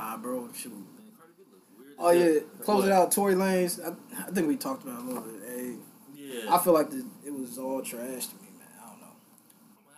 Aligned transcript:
Nah, 0.00 0.16
bro. 0.16 0.48
Shoot. 0.54 0.72
Man, 0.72 0.84
Cardi 1.18 1.32
B 1.36 1.42
look 1.52 1.62
weird. 1.78 1.92
as 1.92 1.96
Oh 1.98 2.10
yeah, 2.10 2.40
hell. 2.40 2.64
close 2.64 2.86
it 2.86 2.92
out. 2.92 3.12
Tory 3.12 3.34
Lanez. 3.34 3.80
I, 3.84 3.92
I 4.26 4.30
think 4.30 4.48
we 4.48 4.56
talked 4.56 4.82
about 4.84 5.00
it 5.00 5.04
a 5.04 5.06
little 5.08 5.22
bit. 5.22 5.40
Hey, 5.46 5.74
Yeah. 6.16 6.54
I 6.54 6.58
feel 6.58 6.72
like 6.72 6.90
the, 6.90 7.04
it 7.26 7.32
was 7.32 7.58
all 7.58 7.82
trash 7.82 8.26
to 8.28 8.34
me, 8.36 8.48
man. 8.58 8.68
I 8.82 8.88
don't 8.88 9.00
know. 9.00 9.14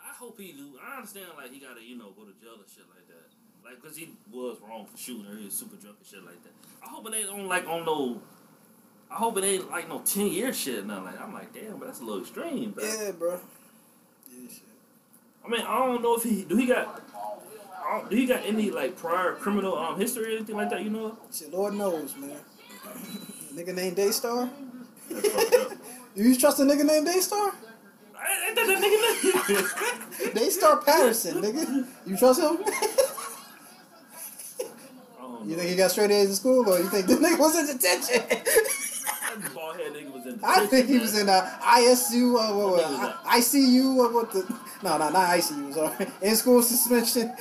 I 0.02 0.12
hope 0.14 0.38
he 0.40 0.52
do. 0.52 0.72
I 0.84 0.96
understand 0.96 1.26
like 1.36 1.52
he 1.52 1.60
gotta 1.60 1.82
you 1.82 1.96
know 1.98 2.10
go 2.16 2.24
to 2.24 2.32
jail 2.42 2.54
and 2.58 2.68
shit 2.68 2.84
like 2.90 3.06
that. 3.08 3.28
Like, 3.64 3.80
cause 3.80 3.96
he 3.96 4.10
was 4.32 4.58
wrong 4.60 4.86
for 4.90 4.96
shooting 4.98 5.24
her. 5.26 5.36
He 5.36 5.44
was 5.44 5.54
super 5.54 5.76
drunk 5.76 5.96
and 6.00 6.06
shit 6.06 6.24
like 6.24 6.42
that. 6.42 6.52
I 6.82 6.88
hope 6.88 7.06
it 7.06 7.14
ain't 7.14 7.28
on 7.28 7.46
like 7.46 7.66
on 7.68 7.84
no. 7.84 8.20
I 9.08 9.14
hope 9.16 9.36
it 9.38 9.44
ain't 9.44 9.70
like 9.70 9.88
no 9.88 10.00
ten 10.00 10.26
year 10.26 10.52
shit. 10.52 10.84
Now, 10.84 11.04
like 11.04 11.20
I'm 11.20 11.32
like, 11.32 11.52
damn, 11.54 11.78
but 11.78 11.86
that's 11.86 12.00
a 12.00 12.04
little 12.04 12.22
extreme. 12.22 12.72
Bro. 12.72 12.84
Yeah, 12.84 13.10
bro. 13.12 13.38
Yeah, 14.28 14.48
shit. 14.48 14.62
I 15.44 15.48
mean, 15.48 15.60
I 15.60 15.78
don't 15.78 16.02
know 16.02 16.16
if 16.16 16.24
he 16.24 16.42
do 16.44 16.56
he 16.56 16.66
got. 16.66 17.02
Do 18.08 18.16
he 18.16 18.26
got 18.26 18.42
any 18.44 18.70
like 18.70 18.96
prior 18.96 19.34
criminal 19.34 19.76
um 19.76 19.98
history 19.98 20.34
or 20.34 20.36
anything 20.36 20.56
like 20.56 20.70
that? 20.70 20.82
You 20.82 20.90
know? 20.90 21.18
Shit, 21.32 21.52
Lord 21.52 21.74
knows, 21.74 22.16
man. 22.16 22.36
nigga 23.54 23.74
named 23.74 23.96
Daystar. 23.96 24.48
Do 25.08 25.16
you 26.14 26.36
trust 26.36 26.60
a 26.60 26.62
nigga 26.62 26.84
named 26.84 27.06
Daystar? 27.06 27.52
Ain't 28.46 28.54
that 28.56 28.66
that 28.66 29.48
nigga? 29.48 30.34
Daystar 30.34 30.76
Peterson, 30.84 31.42
nigga. 31.42 31.86
You 32.06 32.16
trust 32.16 32.40
him? 32.40 32.58
You 35.44 35.56
think 35.56 35.70
he 35.70 35.76
got 35.76 35.90
straight 35.90 36.10
A's 36.10 36.28
in 36.28 36.34
school, 36.36 36.68
or 36.68 36.78
you 36.78 36.88
think 36.88 37.06
the 37.06 37.14
nigga 37.14 37.38
was 37.38 37.58
in 37.58 37.66
detention? 37.76 38.22
That 39.40 39.54
bald 39.54 39.76
head 39.76 39.92
nigga 39.92 40.12
was 40.12 40.26
in. 40.26 40.40
I 40.44 40.66
think 40.66 40.88
he 40.88 40.98
was 40.98 41.18
in 41.18 41.28
uh, 41.28 41.58
ISU, 41.62 42.34
uh, 42.34 42.54
what, 42.54 42.72
What 42.72 42.98
what, 42.98 43.24
ICU, 43.24 43.96
or 43.96 44.12
what 44.12 44.30
the? 44.32 44.40
No, 44.82 44.98
no, 44.98 45.08
not 45.10 45.30
ICU. 45.30 45.72
Sorry, 45.74 46.06
in 46.22 46.36
school 46.36 46.62
suspension, 46.62 47.32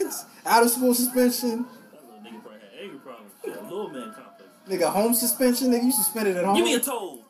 out 0.46 0.62
of 0.62 0.70
school 0.70 0.94
suspension, 0.94 1.66
That 1.92 2.02
little 2.02 2.20
nigga 2.20 2.42
probably 2.42 2.60
had 2.60 2.82
anger 2.82 2.98
problems. 2.98 3.32
Shit, 3.44 3.62
little 3.62 3.88
man 3.90 4.14
complex. 4.14 4.50
nigga 4.68 4.90
home 4.90 5.14
suspension. 5.14 5.70
Nigga, 5.70 5.84
you 5.84 5.92
suspended 5.92 6.36
at 6.36 6.44
home. 6.44 6.56
Give 6.56 6.64
me 6.64 6.74
a 6.74 6.80
toe. 6.80 7.24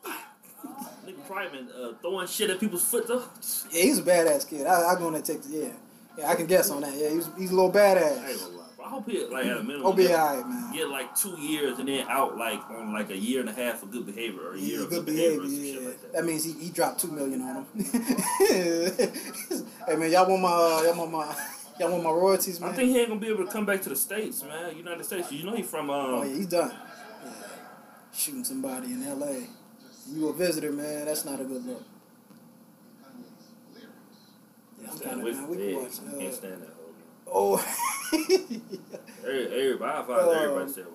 nigga 1.05 1.25
probably 1.27 1.59
been 1.59 1.69
uh, 1.71 1.93
throwing 2.01 2.27
shit 2.27 2.49
at 2.49 2.59
people's 2.59 2.85
foot 2.85 3.07
though. 3.07 3.23
yeah, 3.71 3.81
he's 3.83 3.99
a 3.99 4.03
badass 4.03 4.47
kid. 4.47 4.65
I, 4.65 4.93
I 4.93 4.95
go 4.97 5.13
and 5.13 5.25
take 5.25 5.41
the 5.43 5.49
yeah, 5.57 5.67
yeah. 6.17 6.29
I 6.29 6.35
can 6.35 6.45
guess 6.45 6.69
on 6.71 6.81
that. 6.81 6.93
Yeah, 6.95 7.09
he's 7.09 7.27
he's 7.37 7.51
a 7.51 7.55
little 7.55 7.71
badass. 7.71 8.51
Gonna 8.89 8.95
lie. 8.97 9.03
But 9.05 9.13
I 9.13 9.17
hope 9.21 9.29
he 9.29 9.33
like 9.33 9.45
at 9.45 9.57
a 9.57 9.63
minimum. 9.63 9.97
He 9.97 10.03
get- 10.07 10.19
alright, 10.19 10.47
man. 10.47 10.73
Get 10.73 10.89
like 10.89 11.15
two 11.15 11.35
years 11.39 11.79
and 11.79 11.87
then 11.87 12.05
out 12.09 12.37
like 12.37 12.59
on 12.69 12.93
like 12.93 13.09
a 13.09 13.17
year 13.17 13.39
and 13.41 13.49
a 13.49 13.53
half 13.53 13.83
of 13.83 13.91
good 13.91 14.05
behavior 14.05 14.41
or 14.41 14.53
a 14.55 14.57
year 14.59 14.77
Yeah, 14.77 14.83
of 14.83 14.89
good 14.89 15.05
good 15.05 15.15
behavior. 15.15 15.41
behavior 15.41 15.81
Yeah, 15.81 15.87
like 15.89 16.01
that. 16.01 16.13
that 16.13 16.25
means 16.25 16.43
he, 16.43 16.53
he 16.53 16.69
dropped 16.69 16.99
two 17.01 17.11
million 17.11 17.41
on 17.41 17.55
him. 17.55 17.65
hey 19.87 19.95
man, 19.95 20.11
y'all 20.11 20.29
want 20.29 20.41
my 20.41 20.49
uh, 20.49 20.81
y'all 20.83 20.97
want 20.97 21.11
my 21.11 21.35
y'all 21.79 21.91
want 21.91 22.03
my 22.03 22.11
royalties, 22.11 22.59
man? 22.59 22.69
I 22.71 22.73
think 22.73 22.89
he 22.89 22.99
ain't 22.99 23.09
gonna 23.09 23.19
be 23.19 23.27
able 23.27 23.45
to 23.45 23.51
come 23.51 23.65
back 23.65 23.81
to 23.83 23.89
the 23.89 23.95
states, 23.95 24.43
man. 24.43 24.75
United 24.77 25.03
States. 25.05 25.31
You 25.31 25.43
know 25.45 25.55
he 25.55 25.63
from 25.63 25.89
um. 25.89 26.13
oh 26.15 26.23
yeah, 26.23 26.35
he's 26.35 26.47
done. 26.47 26.71
Yeah. 27.23 27.31
Shooting 28.13 28.43
somebody 28.43 28.93
in 28.93 29.03
L.A. 29.03 29.47
You 30.13 30.29
a 30.29 30.33
visitor, 30.33 30.71
man. 30.71 31.05
That's 31.05 31.25
not 31.25 31.41
a 31.41 31.43
good 31.43 31.65
look. 31.65 31.83
Yeah, 34.81 34.91
I'm 34.91 34.99
kind 34.99 35.27
of. 35.27 35.49
We 35.49 35.55
can 35.57 35.75
watch. 35.75 35.91
I 36.07 36.11
can't 36.11 36.23
Uh, 36.23 36.31
stand 36.31 36.61
that. 36.61 36.74
Oh. 37.27 37.57
Every- 39.25 39.45
Everybody, 39.47 39.91
I 39.91 40.03
find 40.05 40.19
Um, 40.21 40.35
everybody 40.37 40.71
said 40.71 40.85
with. 40.85 40.93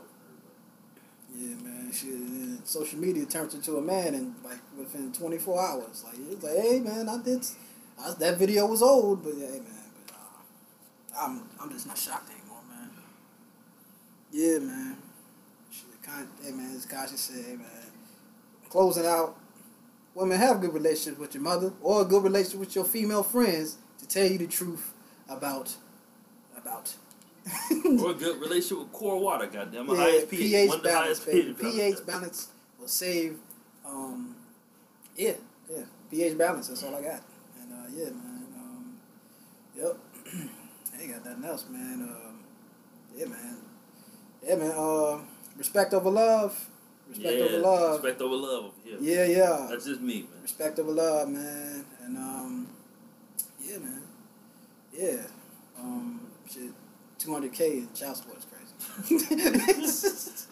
Yeah, 1.35 1.57
man. 1.63 1.93
Shit. 1.93 2.67
Social 2.69 2.99
media 2.99 3.25
turned 3.27 3.53
into 3.55 3.77
a 3.77 3.83
man 3.83 4.15
in 4.15 4.35
like 4.45 4.59
within 4.79 5.13
24 5.13 5.61
hours. 5.61 6.05
Like 6.05 6.15
it's 6.31 6.43
like, 6.45 6.57
hey, 6.57 6.81
man, 6.81 7.09
I 7.09 7.19
did. 7.23 7.45
I, 8.03 8.13
that 8.19 8.39
video 8.39 8.67
was 8.67 8.83
old, 8.83 9.23
but 9.25 9.35
yeah, 9.37 9.47
hey, 9.47 9.59
man. 9.61 9.91
But 10.07 10.15
uh, 10.15 11.25
I'm 11.27 11.43
I'm 11.61 11.71
just 11.71 11.87
not 11.87 11.99
shocked 11.99 12.31
anymore, 12.31 12.61
man. 12.69 12.91
Yeah, 14.31 14.59
man. 14.59 14.97
Shit, 15.71 16.03
kind. 16.03 16.29
Hey, 16.43 16.53
man. 16.53 16.75
As 16.77 16.87
Kashi 16.87 17.17
said, 17.17 17.45
hey, 17.45 17.57
man. 17.57 17.67
Closing 18.69 19.07
out. 19.07 19.37
Women 20.15 20.39
have 20.39 20.61
good 20.61 20.75
relationships 20.75 21.19
with 21.19 21.35
your 21.35 21.43
mother 21.43 21.73
or 21.83 22.03
a 22.03 22.05
good 22.05 22.23
relationship 22.25 22.61
with 22.61 22.75
your 22.75 22.85
female 22.85 23.23
friends 23.23 23.77
to 23.99 24.07
tell 24.09 24.27
you 24.27 24.39
the 24.39 24.47
truth 24.47 24.93
about. 25.29 25.75
Or 28.03 28.11
a 28.11 28.15
good 28.15 28.41
relationship 28.41 28.79
with 28.79 28.93
core 28.93 29.19
water, 29.19 29.47
goddamn. 29.47 29.89
Yeah, 29.89 29.97
highest 29.97 30.31
pH, 30.31 30.41
pH 30.41 30.69
one 30.69 30.77
of 30.77 30.83
the 30.83 30.89
balance, 30.89 31.25
highest 31.25 31.59
pH. 31.59 31.59
pH 31.59 32.07
balance 32.07 32.49
will 32.79 32.89
save. 32.89 33.39
Um, 33.87 34.37
yeah, 35.17 35.33
yeah. 35.71 35.85
pH 36.11 36.39
balance. 36.39 36.69
That's 36.69 36.83
all 36.83 36.95
I 36.95 37.03
got. 37.03 37.23
And 37.61 37.73
uh, 37.73 37.89
yeah, 37.95 38.11
man. 38.11 38.47
Um, 38.57 38.97
yep. 39.77 39.99
I 40.95 41.03
ain't 41.03 41.13
got 41.13 41.25
nothing 41.25 41.45
else, 41.45 41.67
man. 41.71 42.03
Um, 42.03 42.45
yeah, 43.17 43.27
man. 43.27 43.57
Yeah, 44.47 44.55
man. 44.57 44.73
Uh, 44.77 45.19
respect 45.57 45.95
over 45.95 46.11
love. 46.11 46.69
Respect 47.09 47.37
yeah, 47.37 47.45
over 47.45 47.59
love. 47.59 48.03
Respect 48.03 48.21
over 48.23 48.37
love 48.37 48.73
here. 48.85 48.99
Yeah, 49.01 49.25
yeah. 49.25 49.67
That's 49.69 49.87
just 49.87 50.01
me, 50.01 50.23
man. 50.23 50.43
Respect 50.43 50.79
over 50.79 50.93
love, 50.93 51.29
man. 51.29 51.85
And 52.05 52.17
um, 52.17 52.69
yeah, 53.61 53.79
man. 53.79 54.03
Yeah. 54.93 55.23
Um, 55.79 56.21
shit. 56.49 56.73
200k 57.21 57.61
in 57.61 57.89
child 57.95 58.17
support 58.17 58.39
is 58.39 58.47
crazy. 58.47 59.27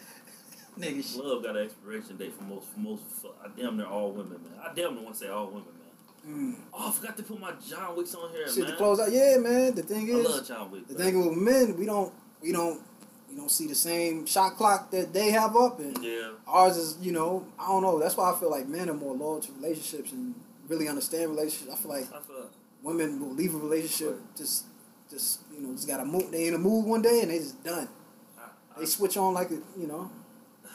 Nigga, 0.78 1.02
shit. 1.12 1.24
Love 1.24 1.42
got 1.42 1.56
an 1.56 1.64
expiration 1.64 2.16
date 2.16 2.34
for 2.36 2.44
most, 2.44 2.66
for 2.72 2.78
most, 2.80 3.02
for, 3.20 3.30
I 3.44 3.48
damn 3.60 3.76
near 3.76 3.86
all 3.86 4.12
women, 4.12 4.38
man. 4.44 4.52
I 4.62 4.72
damn 4.74 4.94
near 4.94 5.02
want 5.02 5.16
to 5.16 5.20
say 5.24 5.28
all 5.28 5.46
women, 5.48 5.64
man. 5.64 6.54
Mm. 6.54 6.56
Oh, 6.72 6.88
I 6.88 6.92
forgot 6.92 7.16
to 7.16 7.22
put 7.24 7.40
my 7.40 7.52
John 7.68 7.96
Wicks 7.96 8.14
on 8.14 8.30
here, 8.30 8.46
Shit 8.48 8.58
man. 8.64 8.70
to 8.72 8.76
close 8.76 9.00
out. 9.00 9.10
Yeah, 9.10 9.38
man. 9.38 9.74
The 9.74 9.82
thing 9.82 10.06
is, 10.08 10.24
I 10.26 10.28
love 10.28 10.46
John 10.46 10.70
Wick. 10.70 10.86
the 10.86 10.94
bro. 10.94 11.04
thing 11.04 11.28
with 11.28 11.36
men, 11.38 11.76
we 11.76 11.86
don't, 11.86 12.12
we 12.40 12.52
don't, 12.52 12.80
we 13.28 13.34
don't 13.36 13.50
see 13.50 13.66
the 13.66 13.74
same 13.74 14.24
shot 14.26 14.56
clock 14.56 14.90
that 14.92 15.12
they 15.12 15.30
have 15.30 15.56
up, 15.56 15.80
and 15.80 15.98
Yeah. 16.04 16.30
ours 16.46 16.76
is, 16.76 16.96
you 17.00 17.10
know, 17.12 17.44
I 17.58 17.66
don't 17.68 17.82
know. 17.82 17.98
That's 17.98 18.16
why 18.16 18.32
I 18.32 18.38
feel 18.38 18.50
like 18.50 18.68
men 18.68 18.88
are 18.88 18.94
more 18.94 19.14
loyal 19.16 19.40
to 19.40 19.52
relationships 19.52 20.12
and 20.12 20.34
really 20.68 20.86
understand 20.88 21.30
relationships. 21.30 21.72
I 21.72 21.76
feel 21.76 21.90
like 21.90 22.04
I 22.14 22.20
feel, 22.20 22.50
women 22.82 23.18
will 23.20 23.34
leave 23.34 23.54
a 23.54 23.58
relationship 23.58 24.20
just, 24.36 24.64
just 25.10 25.40
you 25.54 25.60
know, 25.62 25.72
just 25.74 25.88
got 25.88 25.98
to 25.98 26.04
move. 26.04 26.30
They 26.30 26.48
in 26.48 26.54
a 26.54 26.58
mood 26.58 26.84
one 26.86 27.02
day 27.02 27.20
and 27.22 27.30
they 27.30 27.38
just 27.38 27.62
done. 27.64 27.88
I, 28.38 28.80
They 28.80 28.86
switch 28.86 29.16
on 29.16 29.34
like 29.34 29.50
a, 29.50 29.54
you 29.78 29.86
know, 29.86 30.10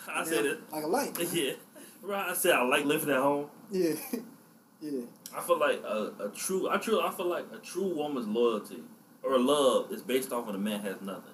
I, 0.08 0.22
I 0.22 0.26
said 0.26 0.46
it. 0.46 0.60
like 0.72 0.84
a 0.84 0.88
light. 0.88 1.18
man. 1.18 1.28
Yeah. 1.34 1.54
Right. 2.02 2.30
I 2.30 2.34
said 2.34 2.52
I 2.54 2.64
like 2.64 2.84
living 2.86 3.10
at 3.12 3.22
home. 3.22 3.48
Yeah, 3.72 3.94
yeah. 4.82 5.02
I 5.36 5.42
feel 5.42 5.58
like 5.58 5.82
a, 5.84 6.12
a 6.20 6.30
true, 6.36 6.70
I 6.70 6.78
true, 6.78 7.00
I 7.02 7.10
feel 7.12 7.28
like 7.28 7.46
a 7.54 7.58
true 7.60 7.96
woman's 7.96 8.28
loyalty 8.28 8.84
or 9.24 9.40
love 9.40 9.90
is 9.92 10.02
based 10.02 10.34
off 10.34 10.46
when 10.46 10.56
a 10.56 10.60
man 10.60 10.82
has 10.82 11.02
nothing. 11.02 11.32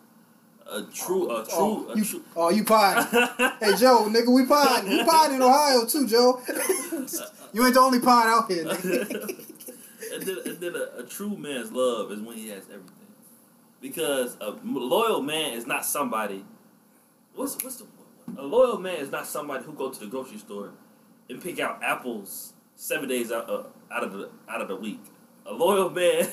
A 0.71 0.83
true, 0.93 1.31
oh, 1.31 1.37
a 1.37 1.39
oh, 1.39 1.45
true, 1.45 1.55
Oh, 1.55 1.89
a 1.91 1.97
you, 1.97 2.05
true. 2.05 2.23
oh, 2.35 2.49
you 2.51 2.63
pod. 2.63 3.03
hey, 3.59 3.75
Joe, 3.75 4.05
nigga, 4.07 4.31
we 4.31 4.45
pod. 4.45 4.83
We 4.87 5.03
pod 5.03 5.31
in 5.31 5.41
Ohio 5.41 5.85
too, 5.87 6.05
Joe. 6.05 6.39
you 7.51 7.65
ain't 7.65 7.73
the 7.73 7.79
only 7.79 7.99
pod 7.99 8.27
out 8.27 8.51
here. 8.51 8.65
And 10.27 10.59
then, 10.59 10.75
a, 10.75 10.99
a 11.01 11.03
true 11.05 11.35
man's 11.37 11.71
love 11.71 12.11
is 12.11 12.19
when 12.19 12.37
he 12.37 12.49
has 12.49 12.63
everything. 12.65 12.93
Because 13.81 14.35
a 14.41 14.51
loyal 14.63 15.21
man 15.21 15.53
is 15.53 15.65
not 15.65 15.85
somebody. 15.85 16.43
What's 17.35 17.55
what's 17.63 17.77
the 17.77 17.85
a 18.37 18.43
loyal 18.43 18.77
man 18.77 18.97
is 18.97 19.09
not 19.11 19.25
somebody 19.25 19.63
who 19.63 19.73
go 19.73 19.89
to 19.89 19.99
the 19.99 20.05
grocery 20.07 20.37
store 20.37 20.71
and 21.29 21.41
pick 21.41 21.59
out 21.59 21.81
apples 21.83 22.53
seven 22.75 23.07
days 23.09 23.31
out 23.31 23.49
uh, 23.49 23.63
out 23.91 24.03
of 24.03 24.11
the 24.13 24.29
out 24.49 24.61
of 24.61 24.67
the 24.67 24.75
week. 24.75 25.01
A 25.45 25.53
loyal 25.53 25.89
man 26.01 26.27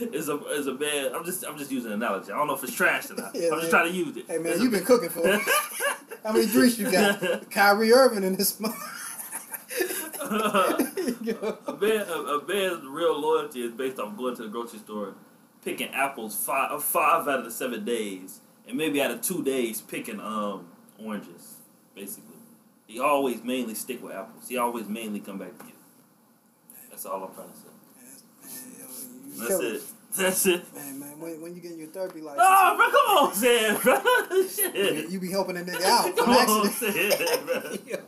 is 0.00 0.28
a 0.28 0.36
is 0.48 0.66
a 0.66 0.74
man. 0.74 1.14
I'm 1.14 1.24
just 1.24 1.44
I'm 1.46 1.56
just 1.56 1.70
using 1.70 1.92
an 1.92 2.02
analogy. 2.02 2.32
I 2.32 2.36
don't 2.36 2.48
know 2.48 2.54
if 2.56 2.64
it's 2.64 2.74
trash 2.74 3.10
or 3.10 3.14
not. 3.14 3.34
Yeah, 3.34 3.50
I'm 3.52 3.60
just 3.60 3.70
trying 3.70 3.90
to 3.90 3.96
use 3.96 4.16
it. 4.16 4.24
Hey 4.26 4.38
man, 4.38 4.52
It's 4.52 4.60
you 4.62 4.68
a- 4.68 4.72
been 4.72 4.84
cooking 4.84 5.08
for 5.10 5.26
how 6.24 6.32
many 6.32 6.46
drinks 6.46 6.78
you 6.78 6.90
got? 6.90 7.50
Kyrie 7.50 7.92
Irving 7.92 8.24
in 8.24 8.34
this 8.36 8.58
month. 8.60 8.74
a 11.66 11.76
man, 11.80 12.06
a, 12.08 12.12
a 12.12 12.44
man's 12.46 12.84
real 12.86 13.20
loyalty 13.20 13.62
is 13.62 13.72
based 13.72 13.98
on 13.98 14.16
going 14.16 14.36
to 14.36 14.42
the 14.42 14.48
grocery 14.48 14.78
store, 14.78 15.14
picking 15.64 15.88
apples 15.94 16.34
five 16.36 16.72
uh, 16.72 16.78
five 16.78 17.28
out 17.28 17.40
of 17.40 17.44
the 17.44 17.50
seven 17.50 17.84
days, 17.84 18.40
and 18.66 18.76
maybe 18.76 19.00
out 19.00 19.10
of 19.10 19.20
two 19.22 19.42
days 19.42 19.80
picking 19.80 20.20
um 20.20 20.66
oranges. 20.98 21.56
Basically, 21.94 22.36
he 22.86 23.00
always 23.00 23.42
mainly 23.42 23.74
stick 23.74 24.02
with 24.02 24.12
apples. 24.12 24.48
He 24.48 24.56
always 24.56 24.88
mainly 24.88 25.20
come 25.20 25.38
back 25.38 25.56
to 25.58 25.66
you. 25.66 25.72
That's 26.90 27.06
all 27.06 27.24
I'm 27.24 27.34
trying 27.34 27.50
to 27.50 27.56
say. 27.56 27.68
That's 29.38 29.60
it. 29.60 29.82
That's 30.16 30.46
it. 30.46 30.74
Man, 30.74 30.98
man, 30.98 31.20
when, 31.20 31.40
when 31.40 31.54
you 31.54 31.60
get 31.60 31.76
your 31.76 31.88
therapy 31.88 32.20
license, 32.20 32.42
Oh, 32.42 32.76
bro, 32.76 32.86
come 32.90 33.28
on, 33.28 33.34
Sam, 33.34 33.80
bro. 33.80 34.42
Shit. 34.48 35.10
you 35.10 35.20
be 35.20 35.30
helping 35.30 35.56
a 35.58 35.60
nigga 35.60 35.82
out 35.84 36.16
Come 36.16 36.30
on 36.30 36.48
on. 36.48 36.70
Sam, 36.70 37.46
bro. 37.46 37.98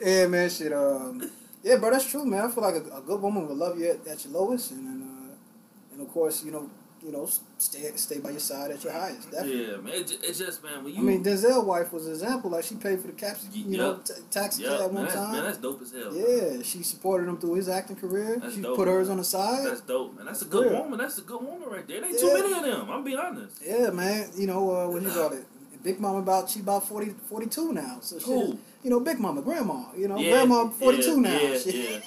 yeah, 0.00 0.26
man, 0.26 0.50
shit. 0.50 0.72
Um, 0.72 1.30
yeah, 1.62 1.76
bro, 1.76 1.90
that's 1.90 2.08
true, 2.10 2.24
man. 2.24 2.44
I 2.46 2.50
feel 2.50 2.62
like 2.64 2.74
a, 2.76 2.96
a 2.98 3.00
good 3.02 3.20
woman 3.20 3.46
will 3.48 3.56
love 3.56 3.78
you 3.78 3.90
at, 3.90 4.06
at 4.06 4.24
your 4.24 4.34
lowest, 4.34 4.70
and 4.72 4.86
then, 4.86 5.02
uh, 5.30 5.92
and 5.92 6.00
of 6.02 6.08
course, 6.08 6.44
you 6.44 6.52
know, 6.52 6.70
you 7.04 7.12
know, 7.12 7.28
stay 7.58 7.92
stay 7.94 8.18
by 8.18 8.30
your 8.30 8.40
side 8.40 8.72
at 8.72 8.82
your 8.82 8.92
highest. 8.92 9.30
Definitely. 9.30 9.70
Yeah, 9.70 9.76
man. 9.76 9.94
It, 9.94 10.18
it's 10.22 10.38
just, 10.38 10.64
man, 10.64 10.82
when 10.82 10.92
you. 10.94 10.98
I 11.00 11.02
mean, 11.04 11.22
Denzel's 11.22 11.64
wife 11.64 11.92
was 11.92 12.06
an 12.06 12.12
example. 12.12 12.50
Like 12.50 12.64
she 12.64 12.74
paid 12.74 13.00
for 13.00 13.06
the 13.06 13.12
caps, 13.12 13.46
you 13.52 13.64
Y- 13.70 13.76
know, 13.76 13.98
t- 13.98 14.14
taxes 14.32 14.60
yeah, 14.62 14.82
at 14.84 14.92
one 14.92 15.04
that's, 15.04 15.14
time. 15.14 15.32
man, 15.32 15.44
that's 15.44 15.58
dope 15.58 15.80
as 15.80 15.92
hell. 15.92 16.10
bro. 16.10 16.18
yeah, 16.56 16.62
she 16.62 16.82
supported 16.82 17.28
him 17.28 17.38
through 17.38 17.54
his 17.54 17.68
acting 17.68 17.94
career. 17.96 18.38
That's 18.40 18.56
she 18.56 18.62
dope, 18.62 18.76
put 18.76 18.88
hers 18.88 19.06
man. 19.06 19.12
on 19.12 19.18
the 19.18 19.24
side. 19.24 19.64
That's 19.66 19.80
dope, 19.82 20.16
man. 20.16 20.26
That's 20.26 20.42
a 20.42 20.46
good 20.46 20.72
woman. 20.72 20.98
That's 20.98 21.18
a 21.18 21.22
good 21.22 21.40
woman 21.40 21.68
right 21.68 21.86
there. 21.86 22.00
There 22.00 22.10
ain't 22.10 22.20
Yeah. 22.20 22.28
too 22.28 22.34
many 22.42 22.52
of 22.72 22.78
them. 22.78 22.90
I'm 22.90 23.04
be 23.04 23.14
honest. 23.16 23.62
Yeah, 23.64 23.90
man. 23.90 24.30
You 24.36 24.48
know 24.48 24.70
uh, 24.74 24.88
what 24.90 25.00
you 25.02 25.08
got 25.10 25.32
it? 25.34 25.44
Big 25.84 26.00
Mom 26.00 26.16
about 26.16 26.50
she 26.50 26.58
about 26.60 26.88
40, 26.88 27.14
42 27.28 27.72
now. 27.72 27.98
So 28.00 28.18
she, 28.18 28.24
Cool. 28.24 28.58
You 28.82 28.90
know, 28.90 29.00
Big 29.00 29.18
Mama, 29.18 29.42
Grandma. 29.42 29.84
You 29.96 30.08
know, 30.08 30.18
Yeah, 30.18 30.30
Grandma 30.30 30.68
forty 30.70 31.02
two 31.02 31.20
yeah, 31.20 31.28
now. 31.30 31.38
yeah, 31.66 32.00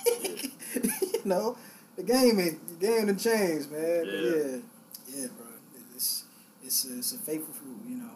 you 1.14 1.22
know, 1.26 1.58
the 1.98 2.04
game 2.04 2.40
ain't 2.40 2.80
the 2.80 2.86
game 2.88 3.06
done 3.08 3.18
changed, 3.18 3.72
man. 3.72 4.06
Yeah. 4.06 4.22
yeah, 4.22 4.58
yeah, 5.16 5.28
bro. 5.38 5.48
It's 5.96 6.26
it's 6.64 6.86
a, 6.86 6.98
it's 6.98 7.14
a 7.14 7.18
faithful 7.18 7.54
food. 7.54 7.80
You 7.88 7.98
know, 7.98 8.16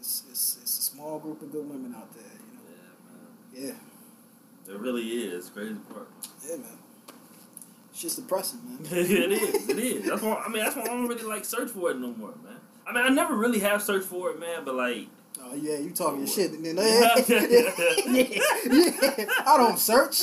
it's 0.00 0.22
it's 0.30 0.58
it's 0.62 0.78
a 0.78 0.82
small 0.82 1.18
group 1.18 1.42
of 1.42 1.52
good 1.52 1.68
women 1.68 1.94
out 1.96 2.12
there. 2.14 2.24
You 2.24 2.54
know, 2.56 2.62
Yeah, 3.54 3.72
man. 3.72 3.74
yeah, 4.66 4.74
It 4.74 4.80
really 4.80 5.02
is. 5.08 5.50
Crazy 5.50 5.74
part. 5.92 6.08
yeah, 6.48 6.56
man. 6.56 6.78
It's 7.90 8.00
just 8.02 8.16
depressing, 8.16 8.60
man. 8.64 8.78
it 8.90 9.32
is. 9.32 9.68
It 9.68 9.78
is. 9.78 10.06
That's 10.08 10.22
why. 10.22 10.34
I 10.44 10.48
mean, 10.48 10.64
that's 10.64 10.74
why 10.74 10.82
I 10.82 10.86
don't 10.86 11.06
really 11.06 11.22
like 11.22 11.44
search 11.44 11.70
for 11.70 11.90
it 11.90 11.98
no 11.98 12.08
more, 12.14 12.34
man. 12.42 12.56
I 12.86 12.92
mean, 12.92 13.04
I 13.04 13.08
never 13.08 13.34
really 13.36 13.60
have 13.60 13.82
searched 13.82 14.06
for 14.06 14.30
it, 14.30 14.40
man. 14.40 14.64
But 14.64 14.74
like, 14.74 15.06
Oh 15.46 15.54
yeah, 15.54 15.78
you 15.78 15.90
talking 15.90 16.20
your 16.20 16.26
shit. 16.28 16.52
Then, 16.62 16.76
Yeah. 16.76 17.14
yeah, 18.66 19.26
I 19.46 19.56
don't 19.58 19.78
search. 19.78 20.22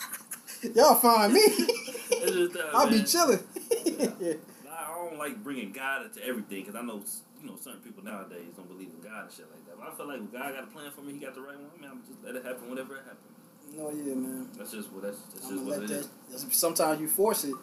Y'all 0.74 0.96
find 0.96 1.32
me. 1.32 1.40
that, 1.40 2.70
I'll 2.74 2.90
be 2.90 3.02
chilling. 3.04 3.38
Yeah. 3.84 4.10
yeah. 4.20 4.32
I 4.70 4.94
don't 4.94 5.18
like 5.18 5.42
bringing 5.44 5.72
God 5.72 6.06
into 6.06 6.24
everything 6.26 6.62
because 6.64 6.74
I 6.74 6.82
know 6.82 7.00
you 7.40 7.46
know 7.48 7.56
certain 7.60 7.80
people 7.80 8.02
nowadays 8.02 8.48
don't 8.56 8.68
believe 8.68 8.88
in 8.90 9.00
God 9.08 9.24
and 9.24 9.32
shit 9.32 9.46
like 9.50 9.64
that. 9.66 9.78
But 9.78 9.92
I 9.92 9.96
feel 9.96 10.08
like 10.08 10.32
God 10.32 10.54
got 10.54 10.64
a 10.64 10.66
plan 10.66 10.90
for 10.90 11.02
me, 11.02 11.12
He 11.14 11.18
got 11.20 11.34
the 11.34 11.40
right 11.40 11.56
one. 11.56 11.70
I 11.78 11.80
mean, 11.80 11.90
I'm 11.90 12.02
just 12.08 12.24
let 12.24 12.34
it 12.34 12.44
happen 12.44 12.68
whenever 12.68 12.96
it 12.96 13.02
happens. 13.04 13.76
No, 13.76 13.86
oh, 13.86 13.90
yeah, 13.90 14.14
man. 14.14 14.48
That's 14.56 14.72
just 14.72 14.90
what 14.92 15.02
that's, 15.02 15.18
that's 15.34 15.48
just 15.48 15.62
what 15.62 15.82
it 15.82 15.88
that. 15.88 15.94
is. 15.94 16.08
that's- 16.30 16.56
Sometimes 16.56 17.00
you 17.00 17.06
force 17.08 17.44
it, 17.44 17.54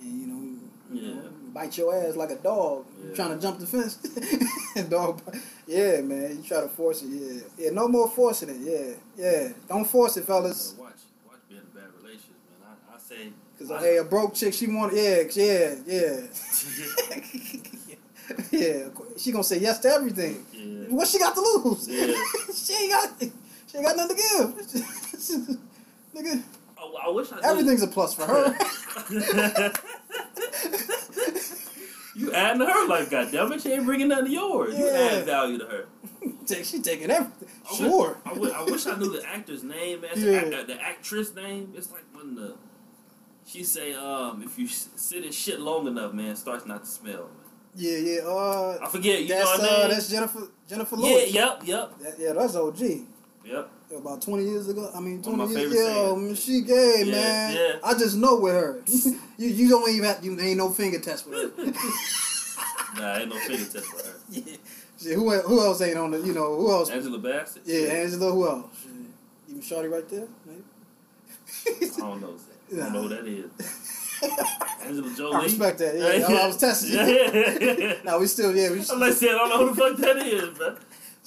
and 0.00 0.20
you 0.20 0.26
know, 0.26 0.40
you 0.42 0.60
Yeah. 1.08 1.14
know, 1.14 1.22
bite 1.54 1.76
your 1.78 1.94
ass 1.94 2.16
like 2.16 2.30
a 2.30 2.36
dog. 2.36 2.84
Yeah. 3.04 3.14
trying 3.14 3.34
to 3.36 3.40
jump 3.40 3.58
the 3.60 3.66
fence, 3.66 3.96
dog. 4.88 5.20
Yeah, 5.66 6.00
man. 6.00 6.36
You 6.36 6.42
try 6.42 6.60
to 6.62 6.68
force 6.68 7.02
it. 7.02 7.08
Yeah, 7.08 7.40
yeah. 7.58 7.70
No 7.70 7.86
more 7.88 8.08
forcing 8.08 8.48
it. 8.50 8.56
Yeah, 8.60 8.94
yeah. 9.16 9.48
Don't 9.68 9.84
force 9.84 10.16
it, 10.16 10.24
fellas. 10.24 10.74
Watch, 10.78 10.92
watch 11.26 11.36
being 11.48 11.60
in 11.60 11.66
a 11.66 11.80
bad 11.80 11.90
relationship, 12.02 12.34
man. 12.60 12.76
I, 12.90 12.94
I 12.96 12.98
say, 12.98 13.32
Cause 13.58 13.70
I- 13.70 13.78
hey, 13.80 13.96
a 13.98 14.04
broke 14.04 14.34
chick, 14.34 14.54
she 14.54 14.66
want. 14.68 14.92
Yeah, 14.94 15.22
yeah, 15.32 15.74
yeah. 15.86 16.20
yeah. 18.50 18.88
She 19.16 19.32
gonna 19.32 19.44
say 19.44 19.58
yes 19.58 19.78
to 19.80 19.88
everything. 19.88 20.44
yeah, 20.52 20.86
What 20.88 21.06
she 21.08 21.18
got 21.18 21.34
to 21.34 21.40
lose? 21.40 21.88
Yeah. 21.88 22.06
she 22.54 22.74
ain't 22.74 22.92
got. 22.92 23.20
She 23.70 23.76
ain't 23.78 23.86
got 23.86 23.96
nothing 23.96 24.16
to 24.16 24.22
give. 24.22 24.54
Nigga, 26.14 26.42
oh, 26.78 26.96
I 27.04 27.08
wish 27.10 27.30
I 27.32 27.38
everything's 27.44 27.82
a 27.82 27.86
plus 27.86 28.14
for 28.14 28.24
her. 28.26 28.56
You 32.14 32.32
adding 32.32 32.60
to 32.60 32.66
her 32.66 32.86
life, 32.88 33.10
goddammit. 33.10 33.62
She 33.62 33.72
ain't 33.72 33.86
bringing 33.86 34.08
nothing 34.08 34.26
to 34.26 34.30
yours. 34.30 34.76
You 34.78 34.88
add 34.90 35.24
value 35.24 35.58
to 35.58 35.64
her. 35.66 35.86
She 36.64 36.80
taking 36.82 37.10
everything. 37.12 37.48
I 37.64 37.70
wish- 37.70 37.78
Sure. 37.78 38.18
I 38.26 38.32
wish, 38.32 38.52
I 38.52 38.62
wish 38.64 38.86
I 38.88 38.96
knew 38.96 39.12
the 39.12 39.24
actor's 39.26 39.62
name, 39.62 40.00
man. 40.00 40.10
Yeah. 40.16 40.24
The, 40.44 40.56
act- 40.58 40.66
the 40.66 40.80
actress 40.82 41.32
name. 41.34 41.72
It's 41.76 41.92
like 41.92 42.02
when 42.12 42.34
the 42.34 42.56
she 43.46 43.62
say, 43.62 43.94
um, 43.94 44.42
if 44.42 44.58
you 44.58 44.66
sit 44.66 45.24
in 45.24 45.30
shit 45.32 45.60
long 45.60 45.86
enough, 45.86 46.12
man, 46.12 46.34
starts 46.34 46.66
not 46.66 46.84
to 46.84 46.90
smell. 46.90 47.22
Man. 47.28 47.30
Yeah, 47.76 47.96
yeah. 47.98 48.20
Uh, 48.22 48.78
I 48.82 48.88
forget. 48.88 49.22
You 49.22 49.28
that's 49.28 49.58
know 49.62 49.68
uh, 49.68 49.88
that's 49.88 50.08
Jennifer 50.10 50.48
Jennifer 50.68 50.96
Lewis. 50.96 51.32
yeah. 51.32 51.46
Yep. 51.52 51.62
Yep. 51.66 51.98
That- 52.00 52.18
yeah, 52.18 52.32
that's 52.32 52.56
OG. 52.56 52.80
Yep. 53.44 53.70
About 53.96 54.22
twenty 54.22 54.44
years 54.44 54.68
ago. 54.68 54.88
I 54.94 55.00
mean, 55.00 55.20
twenty 55.22 55.52
years. 55.52 55.72
ago, 55.72 56.34
she 56.34 56.60
gay, 56.62 57.02
Yeah, 57.04 57.12
man. 57.12 57.54
yeah. 57.54 57.72
I 57.82 57.94
just 57.94 58.16
know 58.16 58.36
with 58.38 58.54
her. 58.54 58.82
you 59.36 59.48
you 59.48 59.68
don't 59.68 59.90
even 59.90 60.04
have 60.04 60.24
you 60.24 60.38
ain't 60.38 60.58
no 60.58 60.70
finger 60.70 60.98
test 61.00 61.26
with 61.28 61.56
her. 61.56 61.72
Nah, 62.96 63.18
ain't 63.18 63.28
no 63.28 63.36
finger 63.38 63.64
test 63.64 63.84
for 63.86 63.98
her. 64.04 64.14
yeah. 64.30 64.56
Shit, 65.00 65.14
who 65.14 65.30
who 65.30 65.60
else 65.60 65.80
ain't 65.80 65.96
on 65.96 66.10
the 66.10 66.18
you 66.20 66.32
know 66.32 66.56
who 66.56 66.70
else? 66.72 66.90
Angela 66.90 67.18
Bassett. 67.18 67.62
Yeah, 67.64 67.86
Angela. 67.88 68.32
Who 68.32 68.48
else? 68.48 68.66
Shit. 68.82 68.90
Even 69.48 69.62
Shorty 69.62 69.88
right 69.88 70.08
there. 70.08 70.26
Maybe. 70.46 70.62
I 71.66 71.96
don't 71.98 72.20
know. 72.20 72.34
I 72.72 72.76
don't 72.76 72.92
know 72.92 73.02
who 73.02 73.08
that 73.08 73.26
is. 73.26 73.50
Angela 74.84 75.14
Jolie. 75.16 75.36
I 75.36 75.42
respect 75.44 75.78
that. 75.78 75.94
Yeah, 75.96 76.26
I 76.36 76.46
was 76.46 76.56
testing 76.56 76.92
you. 76.92 76.98
Yeah. 76.98 77.94
No, 78.04 78.18
we 78.18 78.26
still 78.26 78.54
yeah 78.54 78.70
we 78.70 78.84
I'm 78.90 79.00
like, 79.00 79.12
saying, 79.14 79.34
I 79.34 79.38
don't 79.38 79.48
know 79.50 79.66
who 79.68 79.74
the 79.74 79.80
fuck 79.80 79.96
that 79.98 80.16
is, 80.26 80.58
man. 80.58 80.76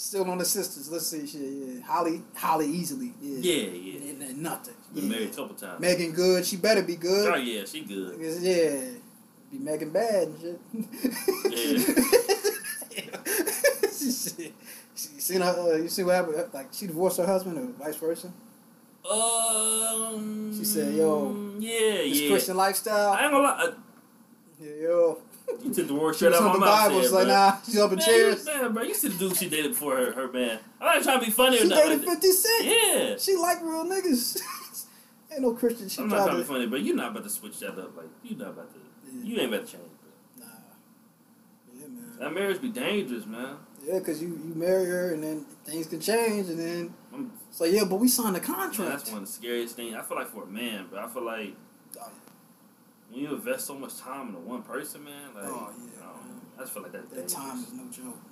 Still 0.03 0.29
on 0.29 0.37
the 0.37 0.43
sisters. 0.43 0.91
Let's 0.91 1.07
see, 1.07 1.25
shit. 1.25 1.39
Yeah, 1.41 1.79
Holly 1.85 2.21
Holly 2.35 2.67
easily. 2.69 3.13
Yeah. 3.21 3.53
Yeah, 3.53 3.69
yeah. 3.71 4.11
And 4.27 4.37
nothing. 4.43 4.73
Been 4.93 5.03
Yeah. 5.05 5.09
married 5.09 5.29
a 5.29 5.33
couple 5.33 5.55
times. 5.55 5.79
Meagan 5.79 6.11
Good. 6.11 6.45
She 6.45 6.57
better 6.57 6.81
be 6.83 6.97
good. 6.97 7.31
Oh 7.33 7.37
yeah, 7.37 7.63
she 7.63 7.85
good. 7.85 8.19
Yeah, 8.19 8.89
be 9.49 9.59
Megan 9.59 9.91
bad 9.91 10.27
and 10.27 10.37
shit. 10.41 10.59
she, 11.53 11.77
she, 14.11 14.53
she 14.93 15.07
seen 15.21 15.39
her. 15.39 15.55
Uh, 15.57 15.77
you 15.77 15.87
see 15.87 16.03
what 16.03 16.15
happened? 16.15 16.49
Like 16.53 16.67
she 16.73 16.87
divorced 16.87 17.17
her 17.19 17.25
husband, 17.25 17.57
or 17.57 17.67
vice 17.85 17.95
versa. 17.95 18.27
Um. 19.09 20.53
She 20.57 20.65
said, 20.65 20.93
yo, 20.95 21.33
Yeah, 21.59 21.79
This 22.03 22.19
yeah. 22.21 22.29
Christian 22.29 22.57
lifestyle. 22.57 23.13
I 23.13 23.23
ain't 23.23 23.31
gonna 23.31 23.43
lie. 23.43 23.71
yeah, 24.61 24.73
yo. 24.81 25.17
You 25.61 25.73
took 25.73 25.87
the 25.87 25.93
word 25.93 26.13
She 26.13 26.17
straight 26.19 26.33
out 26.33 26.41
on 26.41 26.47
my 26.47 26.53
the 26.53 26.59
mouth. 26.59 26.87
Bible. 26.89 26.95
said, 26.95 27.03
It's 27.03 27.13
like 27.13 27.25
bro. 27.25 27.33
nah. 27.33 27.57
She's 27.65 27.77
up 27.79 27.91
in 27.91 27.97
Man, 27.97 28.05
chairs. 28.05 28.45
man, 28.45 28.73
bro, 28.73 28.83
you 28.83 28.93
see 28.93 29.07
the 29.09 29.17
dude 29.17 29.35
she 29.37 29.49
dated 29.49 29.71
before 29.71 29.95
her, 29.97 30.11
her 30.13 30.31
man. 30.31 30.59
I'm 30.81 30.95
not 30.97 31.03
trying 31.03 31.19
to 31.19 31.25
be 31.25 31.31
funny 31.31 31.57
or 31.57 31.61
She 31.61 31.67
nothing. 31.67 31.89
dated. 31.99 32.05
Fifty 32.05 32.31
Cent. 32.31 32.65
Yeah. 32.65 33.15
She 33.17 33.35
like 33.35 33.61
real 33.61 33.85
niggas. 33.85 34.41
Ain't 35.31 35.41
no 35.41 35.53
Christian. 35.53 35.89
She 35.89 36.01
I'm 36.01 36.09
not 36.09 36.25
trying 36.25 36.37
to 36.37 36.43
be 36.43 36.47
funny, 36.47 36.67
but 36.67 36.81
you're 36.81 36.95
not 36.95 37.11
about 37.11 37.23
to 37.23 37.29
switch 37.29 37.59
that 37.59 37.71
up. 37.79 37.95
Like, 37.97 38.05
you're 38.23 38.37
not 38.37 38.49
about 38.49 38.71
to. 38.73 38.79
Yeah. 39.11 39.23
You 39.23 39.39
ain't 39.41 39.53
about 39.53 39.65
to 39.65 39.71
change, 39.71 39.83
bro. 40.37 40.45
Nah. 40.45 40.53
Yeah, 41.79 41.87
man. 41.87 42.17
That 42.19 42.33
marriage 42.33 42.61
be 42.61 42.69
dangerous, 42.69 43.25
man. 43.25 43.55
Yeah, 43.85 43.99
cause 43.99 44.21
you 44.21 44.29
you 44.29 44.53
marry 44.55 44.85
her 44.85 45.13
and 45.13 45.21
then 45.23 45.45
things 45.65 45.87
can 45.87 45.99
change 45.99 46.47
and 46.49 46.57
then 46.57 46.93
I'm, 47.13 47.33
so 47.51 47.65
yeah, 47.65 47.83
but 47.83 47.97
we 47.97 48.07
signed 48.07 48.29
a 48.37 48.39
man, 48.39 48.41
contract. 48.41 48.91
that's 48.91 49.09
one 49.11 49.23
of 49.23 49.27
the 49.27 49.31
scariest 49.33 49.75
things. 49.75 49.93
I 49.93 50.01
feel 50.03 50.15
like 50.17 50.29
for 50.29 50.43
a 50.43 50.47
man, 50.47 50.85
but 50.89 50.99
I 50.99 51.09
feel 51.09 51.23
like 51.25 51.53
when 53.13 53.23
you 53.23 53.33
invest 53.35 53.65
so 53.67 53.75
much 53.75 53.97
time 53.99 54.29
into 54.29 54.39
one 54.39 54.63
person, 54.63 55.03
man, 55.03 55.33
like, 55.35 55.43
Oh, 55.45 55.69
yeah, 55.77 56.01
I, 56.01 56.05
don't 56.07 56.27
man. 56.27 56.41
I 56.57 56.61
just 56.61 56.73
feel 56.73 56.83
like 56.83 56.91
that's 56.91 57.05
That 57.09 57.15
dangerous. 57.15 57.33
time 57.33 57.59
is 57.59 57.73
no 57.73 57.83
joke, 57.91 58.05
man. 58.05 58.23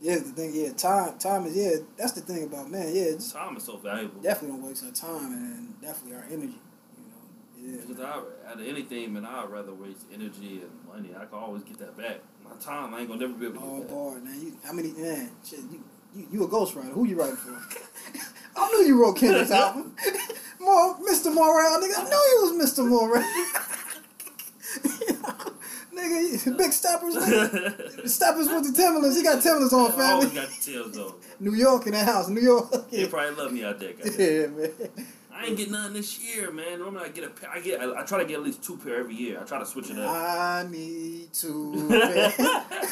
Yeah, 0.00 0.14
the 0.16 0.20
thing, 0.32 0.52
yeah, 0.54 0.72
time, 0.72 1.18
time 1.18 1.46
is, 1.46 1.56
yeah, 1.56 1.70
that's 1.96 2.12
the 2.12 2.20
thing 2.22 2.44
about 2.44 2.70
man, 2.70 2.94
yeah, 2.94 3.12
just 3.12 3.32
Time 3.34 3.56
is 3.56 3.64
so 3.64 3.76
valuable. 3.76 4.20
definitely 4.20 4.56
don't 4.58 4.66
waste 4.68 4.84
our 4.84 4.90
time 4.90 5.32
and 5.32 5.80
definitely 5.80 6.16
our 6.16 6.24
energy, 6.30 6.60
you 7.62 7.72
know, 7.72 7.78
Because 7.86 7.98
yeah. 7.98 8.20
I, 8.46 8.52
out 8.52 8.60
of 8.60 8.66
anything, 8.66 9.12
man, 9.12 9.24
I'd 9.24 9.48
rather 9.50 9.72
waste 9.74 10.04
energy 10.12 10.62
and 10.62 10.70
money. 10.86 11.14
I 11.14 11.24
can 11.26 11.38
always 11.38 11.62
get 11.62 11.78
that 11.78 11.96
back. 11.96 12.18
My 12.42 12.54
time, 12.60 12.92
I 12.94 13.00
ain't 13.00 13.08
gonna 13.08 13.20
never 13.20 13.32
be 13.38 13.46
able 13.46 13.60
to 13.60 13.66
All 13.66 13.80
get 13.80 13.90
oh, 13.92 14.14
man. 14.20 14.40
You, 14.40 14.56
how 14.64 14.72
many, 14.72 14.92
man, 14.92 15.30
shit, 15.46 15.60
you, 15.70 15.82
you, 16.14 16.26
you 16.32 16.44
a 16.44 16.48
ghostwriter. 16.48 16.92
Who 16.92 17.06
you 17.06 17.16
writing 17.18 17.36
for? 17.36 17.52
I 18.56 18.68
knew 18.70 18.86
you 18.86 19.00
wrote 19.02 19.16
Kendrick's 19.16 19.50
album. 19.52 19.96
More, 20.60 20.96
Mr. 20.98 21.32
Morale, 21.34 21.80
nigga. 21.80 21.98
I 21.98 22.04
knew 22.04 22.10
you 22.50 22.56
was 22.56 22.72
Mr. 22.72 22.86
Morale. 22.86 23.24
Nigga, 26.04 26.56
big 26.58 26.72
steppers, 26.72 27.14
nigga. 27.16 28.08
Steppers 28.08 28.48
with 28.48 28.64
the 28.66 28.72
Timberlands. 28.76 29.16
He 29.16 29.22
got 29.22 29.42
Timberlands 29.42 29.72
on, 29.72 29.92
I 29.92 30.12
always 30.12 30.28
family. 30.28 30.40
got 30.40 30.48
the 30.50 30.72
tails 30.72 30.92
though. 30.94 31.14
New 31.40 31.54
York 31.54 31.86
in 31.86 31.92
that 31.92 32.04
house. 32.06 32.28
New 32.28 32.40
York. 32.40 32.70
They 32.90 33.06
probably 33.06 33.34
love 33.34 33.52
me 33.52 33.64
out 33.64 33.80
there, 33.80 33.92
guys. 33.92 34.16
Yeah, 34.18 34.46
man. 34.46 34.70
I 35.32 35.46
ain't 35.46 35.56
get 35.56 35.70
nothing 35.70 35.94
this 35.94 36.20
year, 36.20 36.52
man. 36.52 36.78
Normally 36.78 37.06
I 37.06 37.08
get 37.08 37.24
a 37.24 37.28
pair. 37.30 37.50
I 37.50 37.60
get. 37.60 37.80
I, 37.80 38.02
I 38.02 38.04
try 38.04 38.18
to 38.18 38.24
get 38.24 38.38
at 38.38 38.44
least 38.44 38.62
two 38.62 38.76
pair 38.76 39.00
every 39.00 39.14
year. 39.16 39.40
I 39.40 39.44
try 39.44 39.58
to 39.58 39.66
switch 39.66 39.90
it 39.90 39.98
up. 39.98 40.08
I 40.08 40.66
need 40.70 41.32
to. 41.34 41.46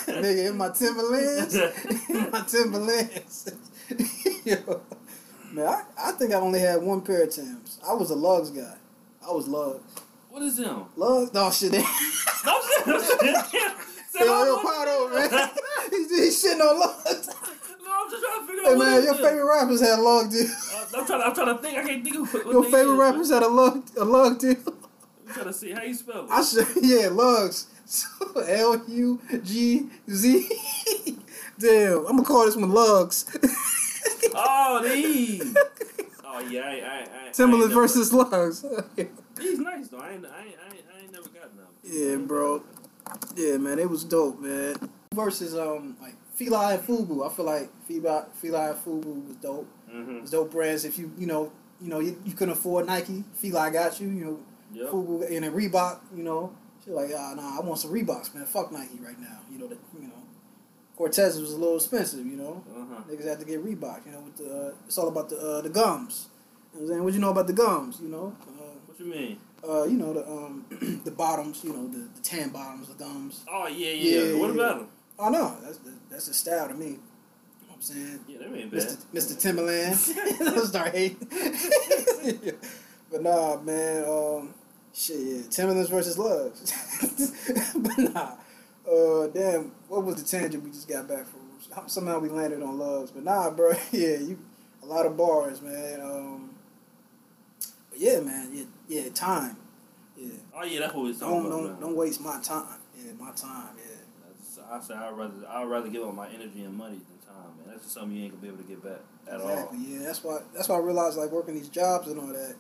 nigga, 0.09 0.49
in 0.51 0.57
my 0.57 0.71
Timberlands. 0.71 1.55
in 1.55 2.31
my 2.31 2.41
Timberlands. 2.41 3.53
Yo. 4.45 4.81
Man, 5.53 5.67
I, 5.67 5.83
I 5.99 6.13
think 6.13 6.33
I 6.33 6.37
only 6.37 6.61
had 6.61 6.83
one 6.83 7.03
pair 7.03 7.23
of 7.25 7.31
Timbs. 7.31 7.79
I 7.87 7.93
was 7.93 8.11
a 8.11 8.15
Lugz 8.17 8.51
guy. 8.55 8.77
I 9.27 9.31
was 9.33 9.47
Lugz. 9.47 9.81
What 10.31 10.43
is 10.43 10.57
them? 10.57 10.87
Lugz? 10.97 11.33
No, 11.35 11.51
shit. 11.51 11.73
Yo, 13.25 13.35
I'm 13.39 13.77
saying- 14.11 14.27
yo, 14.27 14.59
Pato, 14.63 15.13
man. 15.15 15.51
He's, 15.91 16.11
he's 16.11 16.45
shitting 16.45 16.61
on 16.61 16.81
Lugz. 16.81 17.27
No, 17.85 17.91
I'm 18.05 18.11
just 18.11 18.23
trying 18.25 18.41
to 18.41 18.47
figure 18.47 18.63
out 18.63 18.73
Hey, 18.73 18.77
man, 18.79 19.05
your 19.05 19.15
favorite 19.15 19.45
rappers 19.47 19.81
had 19.81 19.99
Lug 19.99 20.31
deal. 20.31 20.47
Uh, 20.47 20.85
I'm 20.99 21.07
trying. 21.07 21.23
I'm 21.23 21.35
trying 21.35 21.57
to 21.57 21.63
think. 21.63 21.79
I 21.79 21.83
can't 21.85 22.05
think 22.05 22.17
of 22.17 22.33
what, 22.33 22.47
Your 22.47 22.65
favorite 22.65 22.93
is, 22.95 22.99
rappers 22.99 23.31
had 23.31 23.43
a 23.43 23.49
Lug, 23.49 23.83
a 23.99 24.05
Lug 24.05 24.39
deal. 24.39 24.57
I'm 25.29 25.35
trying 25.35 25.47
to 25.47 25.53
see 25.53 25.73
how 25.73 25.83
you 25.83 25.95
spell 25.95 26.25
it. 26.25 26.31
I 26.31 26.43
should, 26.43 26.67
yeah, 26.83 27.09
Lugz. 27.09 27.67
L 28.49 28.83
U 28.89 29.21
G 29.45 29.87
Z. 30.11 30.49
Damn, 31.59 31.99
I'm 32.07 32.17
gonna 32.17 32.25
call 32.25 32.47
this 32.47 32.57
one 32.57 32.71
Lugz. 32.71 33.27
oh, 34.35 34.81
these. 34.89 35.55
Oh 36.25 36.39
yeah, 36.41 36.61
I, 36.63 36.65
I, 36.65 36.71
I, 36.71 37.29
I 37.29 37.31
Timberland 37.33 37.71
never- 37.71 37.83
versus 37.83 38.13
Lugz. 38.13 38.65
He's 39.39 39.59
nice 39.59 39.89
though. 39.89 39.99
I 39.99 40.13
ain't, 40.13 40.25
I 40.25 40.29
ain't, 40.45 40.57
I 40.71 40.75
ain't, 40.75 40.85
I 40.97 41.03
ain't 41.03 41.13
never 41.13 41.29
got 41.29 41.55
them. 41.57 41.67
yeah, 41.85 42.17
bro. 42.17 42.63
Yeah, 43.37 43.57
man, 43.57 43.79
it 43.79 43.89
was 43.89 44.05
dope, 44.05 44.41
man. 44.41 44.77
Versus 45.15 45.57
um 45.57 45.97
like 46.01 46.15
Fila 46.35 46.75
and 46.75 46.83
Fubu. 46.83 47.27
I 47.27 47.35
feel 47.35 47.45
like 47.45 47.71
Fila, 47.87 48.27
Fila 48.35 48.71
and 48.71 48.79
Fubu 48.79 49.27
was 49.27 49.37
dope. 49.37 49.69
Mm-hmm. 49.91 50.17
It 50.17 50.21
was 50.23 50.31
dope 50.31 50.51
brands. 50.51 50.85
If 50.85 50.99
you 50.99 51.13
you 51.19 51.27
know 51.27 51.53
you 51.81 51.89
know 51.89 52.01
you, 52.01 52.17
you 52.25 52.33
couldn't 52.33 52.53
afford 52.53 52.87
Nike, 52.87 53.25
Fila 53.35 53.71
got 53.71 54.01
you. 54.01 54.09
You 54.09 54.25
know 54.25 54.41
Yep. 54.75 54.89
Fubu 54.89 55.27
and 55.27 55.45
then 55.45 55.53
Reebok. 55.53 56.01
You 56.15 56.23
know, 56.23 56.53
she's 56.85 56.95
like, 56.95 57.11
ah, 57.17 57.35
nah, 57.35 57.59
I 57.59 57.61
want 57.61 57.79
some 57.79 57.93
Reeboks, 57.93 58.35
man. 58.35 58.47
Fuck 58.47 58.73
Nike 58.73 58.99
right 59.05 59.19
now. 59.21 59.41
You 59.51 59.59
know 59.59 59.69
that. 59.69 59.79
You 59.95 60.09
know, 60.09 60.15
Cortez 60.97 61.41
was 61.41 61.53
a 61.53 61.57
little 61.57 61.77
expensive, 61.77 62.25
you 62.27 62.37
know. 62.37 62.63
Uh-huh. 62.75 63.03
Niggas 63.11 63.27
had 63.27 63.41
to 63.41 63.47
get 63.47 63.65
Reebok, 63.65 64.07
you 64.07 64.13
know. 64.13 64.21
With 64.21 64.37
the, 64.37 64.69
uh, 64.69 64.75
it's 64.87 64.99
all 64.99 65.09
about 65.09 65.29
the 65.29 65.37
uh, 65.37 65.61
the 65.61 65.71
gums. 65.71 66.29
You 66.75 66.81
know 66.81 66.85
what 66.85 66.85
I'm 66.85 66.89
saying? 66.89 67.05
What 67.05 67.15
you 67.15 67.21
know 67.21 67.31
about 67.31 67.47
the 67.47 67.53
gums? 67.53 68.01
You 68.01 68.09
know, 68.09 68.37
you 69.05 69.11
mean? 69.11 69.39
uh, 69.69 69.85
you 69.85 69.97
know 69.97 70.13
the 70.13 70.27
um 70.29 70.65
the 71.05 71.11
bottoms, 71.11 71.63
you 71.65 71.73
know 71.73 71.87
the, 71.89 72.09
the 72.15 72.21
tan 72.23 72.51
bottoms, 72.51 72.89
the 72.89 72.95
gums. 72.95 73.45
Oh 73.51 73.67
yeah, 73.69 73.91
yeah. 73.91 74.21
Yeah, 74.21 74.35
what 74.39 74.49
yeah. 74.49 74.55
about 74.55 74.81
him? 74.81 74.89
Oh 75.19 75.29
no, 75.29 75.57
that's 75.63 75.79
that's 76.11 76.29
a 76.29 76.35
style 76.35 76.69
to 76.69 76.75
me. 76.75 76.87
You 76.87 76.93
know 76.93 76.99
what 77.69 77.77
I'm 77.77 77.83
saying? 77.83 78.21
Yeah, 78.29 78.39
that 78.39 78.57
ain't 78.57 78.71
bad. 78.71 78.81
Mr. 78.81 79.05
Mr. 79.15 79.41
Timberland. 79.41 79.97
Don't 80.55 80.67
start 80.67 80.95
hating. 80.95 81.29
but 83.11 83.23
nah, 83.23 83.61
man. 83.61 84.05
Um, 84.05 84.55
shit, 84.93 85.17
yeah. 85.19 85.43
Timberlands 85.51 85.91
versus 85.91 86.19
Loves. 86.19 86.73
but 87.77 87.99
nah. 87.99 88.35
Uh, 88.85 89.29
damn. 89.29 89.71
What 89.89 90.05
was 90.05 90.17
the 90.23 90.29
tangent 90.29 90.65
we 90.65 90.71
just 90.71 90.89
got 90.89 91.07
back 91.09 91.27
from? 91.27 91.89
Somehow 91.89 92.19
we 92.19 92.29
landed 92.29 92.63
on 92.63 92.79
Loves. 92.79 93.13
But 93.13 93.25
nah, 93.25 93.51
bro. 93.51 93.73
Yeah, 93.93 94.17
you. 94.17 94.39
A 94.83 94.87
lot 94.87 95.07
of 95.07 95.17
bars, 95.17 95.63
man. 95.63 96.01
Um, 96.01 96.52
but 97.93 98.01
yeah, 98.01 98.19
man. 98.21 98.49
Yeah, 98.53 98.65
yeah. 98.89 99.09
Time. 99.11 99.57
Yeah. 100.17 100.33
Oh 100.57 100.65
yeah, 100.65 100.81
that's 100.81 100.95
what 100.95 101.05
we 101.05 101.13
talking 101.15 101.29
Don't 101.29 101.47
about. 101.47 101.53
don't 101.53 101.81
don't 101.81 101.97
waste 101.97 102.21
my 102.21 102.41
time. 102.43 102.79
Yeah, 102.97 103.13
my 103.19 103.31
time. 103.33 103.77
Yeah. 103.77 103.85
That's- 104.27 104.59
I 104.71 104.81
say 104.81 104.95
I'd 104.95 105.13
rather 105.17 105.35
I'd 105.49 105.65
rather 105.69 105.89
give 105.89 106.03
up 106.03 106.15
my 106.15 106.29
energy 106.29 106.63
and 106.65 106.75
money 106.75 106.97
than 107.09 107.35
time, 107.35 107.53
man. 107.59 107.67
That's 107.69 107.83
just 107.83 107.95
something 107.95 108.17
you 108.17 108.25
ain't 108.25 108.33
gonna 108.33 108.43
be 108.43 108.49
able 108.49 108.59
to 108.59 108.65
get 108.65 108.83
back 108.83 109.01
at 109.29 109.41
exactly. 109.41 109.79
all. 109.79 109.85
Yeah, 109.85 109.99
that's 110.07 110.25
why. 110.25 110.39
That's 110.55 110.69
why 110.69 110.77
I 110.77 110.81
realized 110.81 111.17
like 111.19 111.31
working 111.31 111.55
these 111.55 111.69
jobs 111.69 112.09
and 112.09 112.19
all 112.19 112.27
that. 112.29 112.57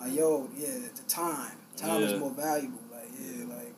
Like 0.00 0.12
yo, 0.14 0.48
yeah, 0.56 0.68
the 0.94 1.02
time. 1.08 1.52
Time 1.76 2.00
Yeah. 2.02 2.08
is 2.08 2.20
more 2.20 2.30
valuable. 2.32 2.78
Like 2.92 3.08
yeah, 3.20 3.44
like 3.46 3.74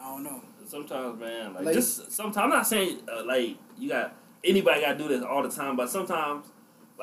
I 0.00 0.08
don't 0.10 0.24
know. 0.24 0.40
Sometimes, 0.66 1.18
man, 1.20 1.54
like, 1.54 1.64
Like- 1.66 1.74
just 1.74 2.10
sometimes. 2.12 2.36
I'm 2.44 2.50
not 2.50 2.66
saying 2.66 3.00
uh, 3.08 3.24
like 3.24 3.56
you 3.78 3.88
got 3.88 4.14
anybody 4.42 4.80
got 4.82 4.92
to 4.92 4.98
do 4.98 5.08
this 5.08 5.22
all 5.22 5.42
the 5.42 5.48
time, 5.50 5.76
but 5.76 5.88
sometimes, 5.90 6.46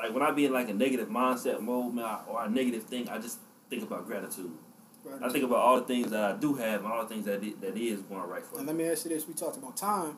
like 0.02 0.12
when 0.14 0.22
I 0.22 0.30
be 0.32 0.46
in 0.46 0.52
like 0.52 0.68
a 0.68 0.74
negative 0.74 1.08
mindset 1.08 1.60
mode, 1.60 1.94
man, 1.94 2.18
or 2.28 2.44
a 2.44 2.48
negative 2.50 2.84
thing, 2.84 3.08
I 3.08 3.18
just 3.18 3.38
think 3.70 3.82
about 3.82 4.06
gratitude. 4.06 4.50
Right. 5.04 5.20
I 5.22 5.28
think 5.30 5.44
about 5.44 5.58
all 5.58 5.76
the 5.80 5.86
things 5.86 6.10
that 6.10 6.22
I 6.22 6.36
do 6.36 6.54
have 6.54 6.84
and 6.84 6.92
all 6.92 7.02
the 7.02 7.08
things 7.08 7.24
that 7.26 7.40
that 7.60 7.76
is 7.76 8.00
going 8.02 8.22
right 8.28 8.44
for 8.44 8.56
And 8.58 8.66
me. 8.66 8.72
let 8.72 8.76
me 8.76 8.84
ask 8.90 9.04
you 9.04 9.10
this: 9.10 9.26
We 9.26 9.34
talked 9.34 9.56
about 9.56 9.76
time. 9.76 10.16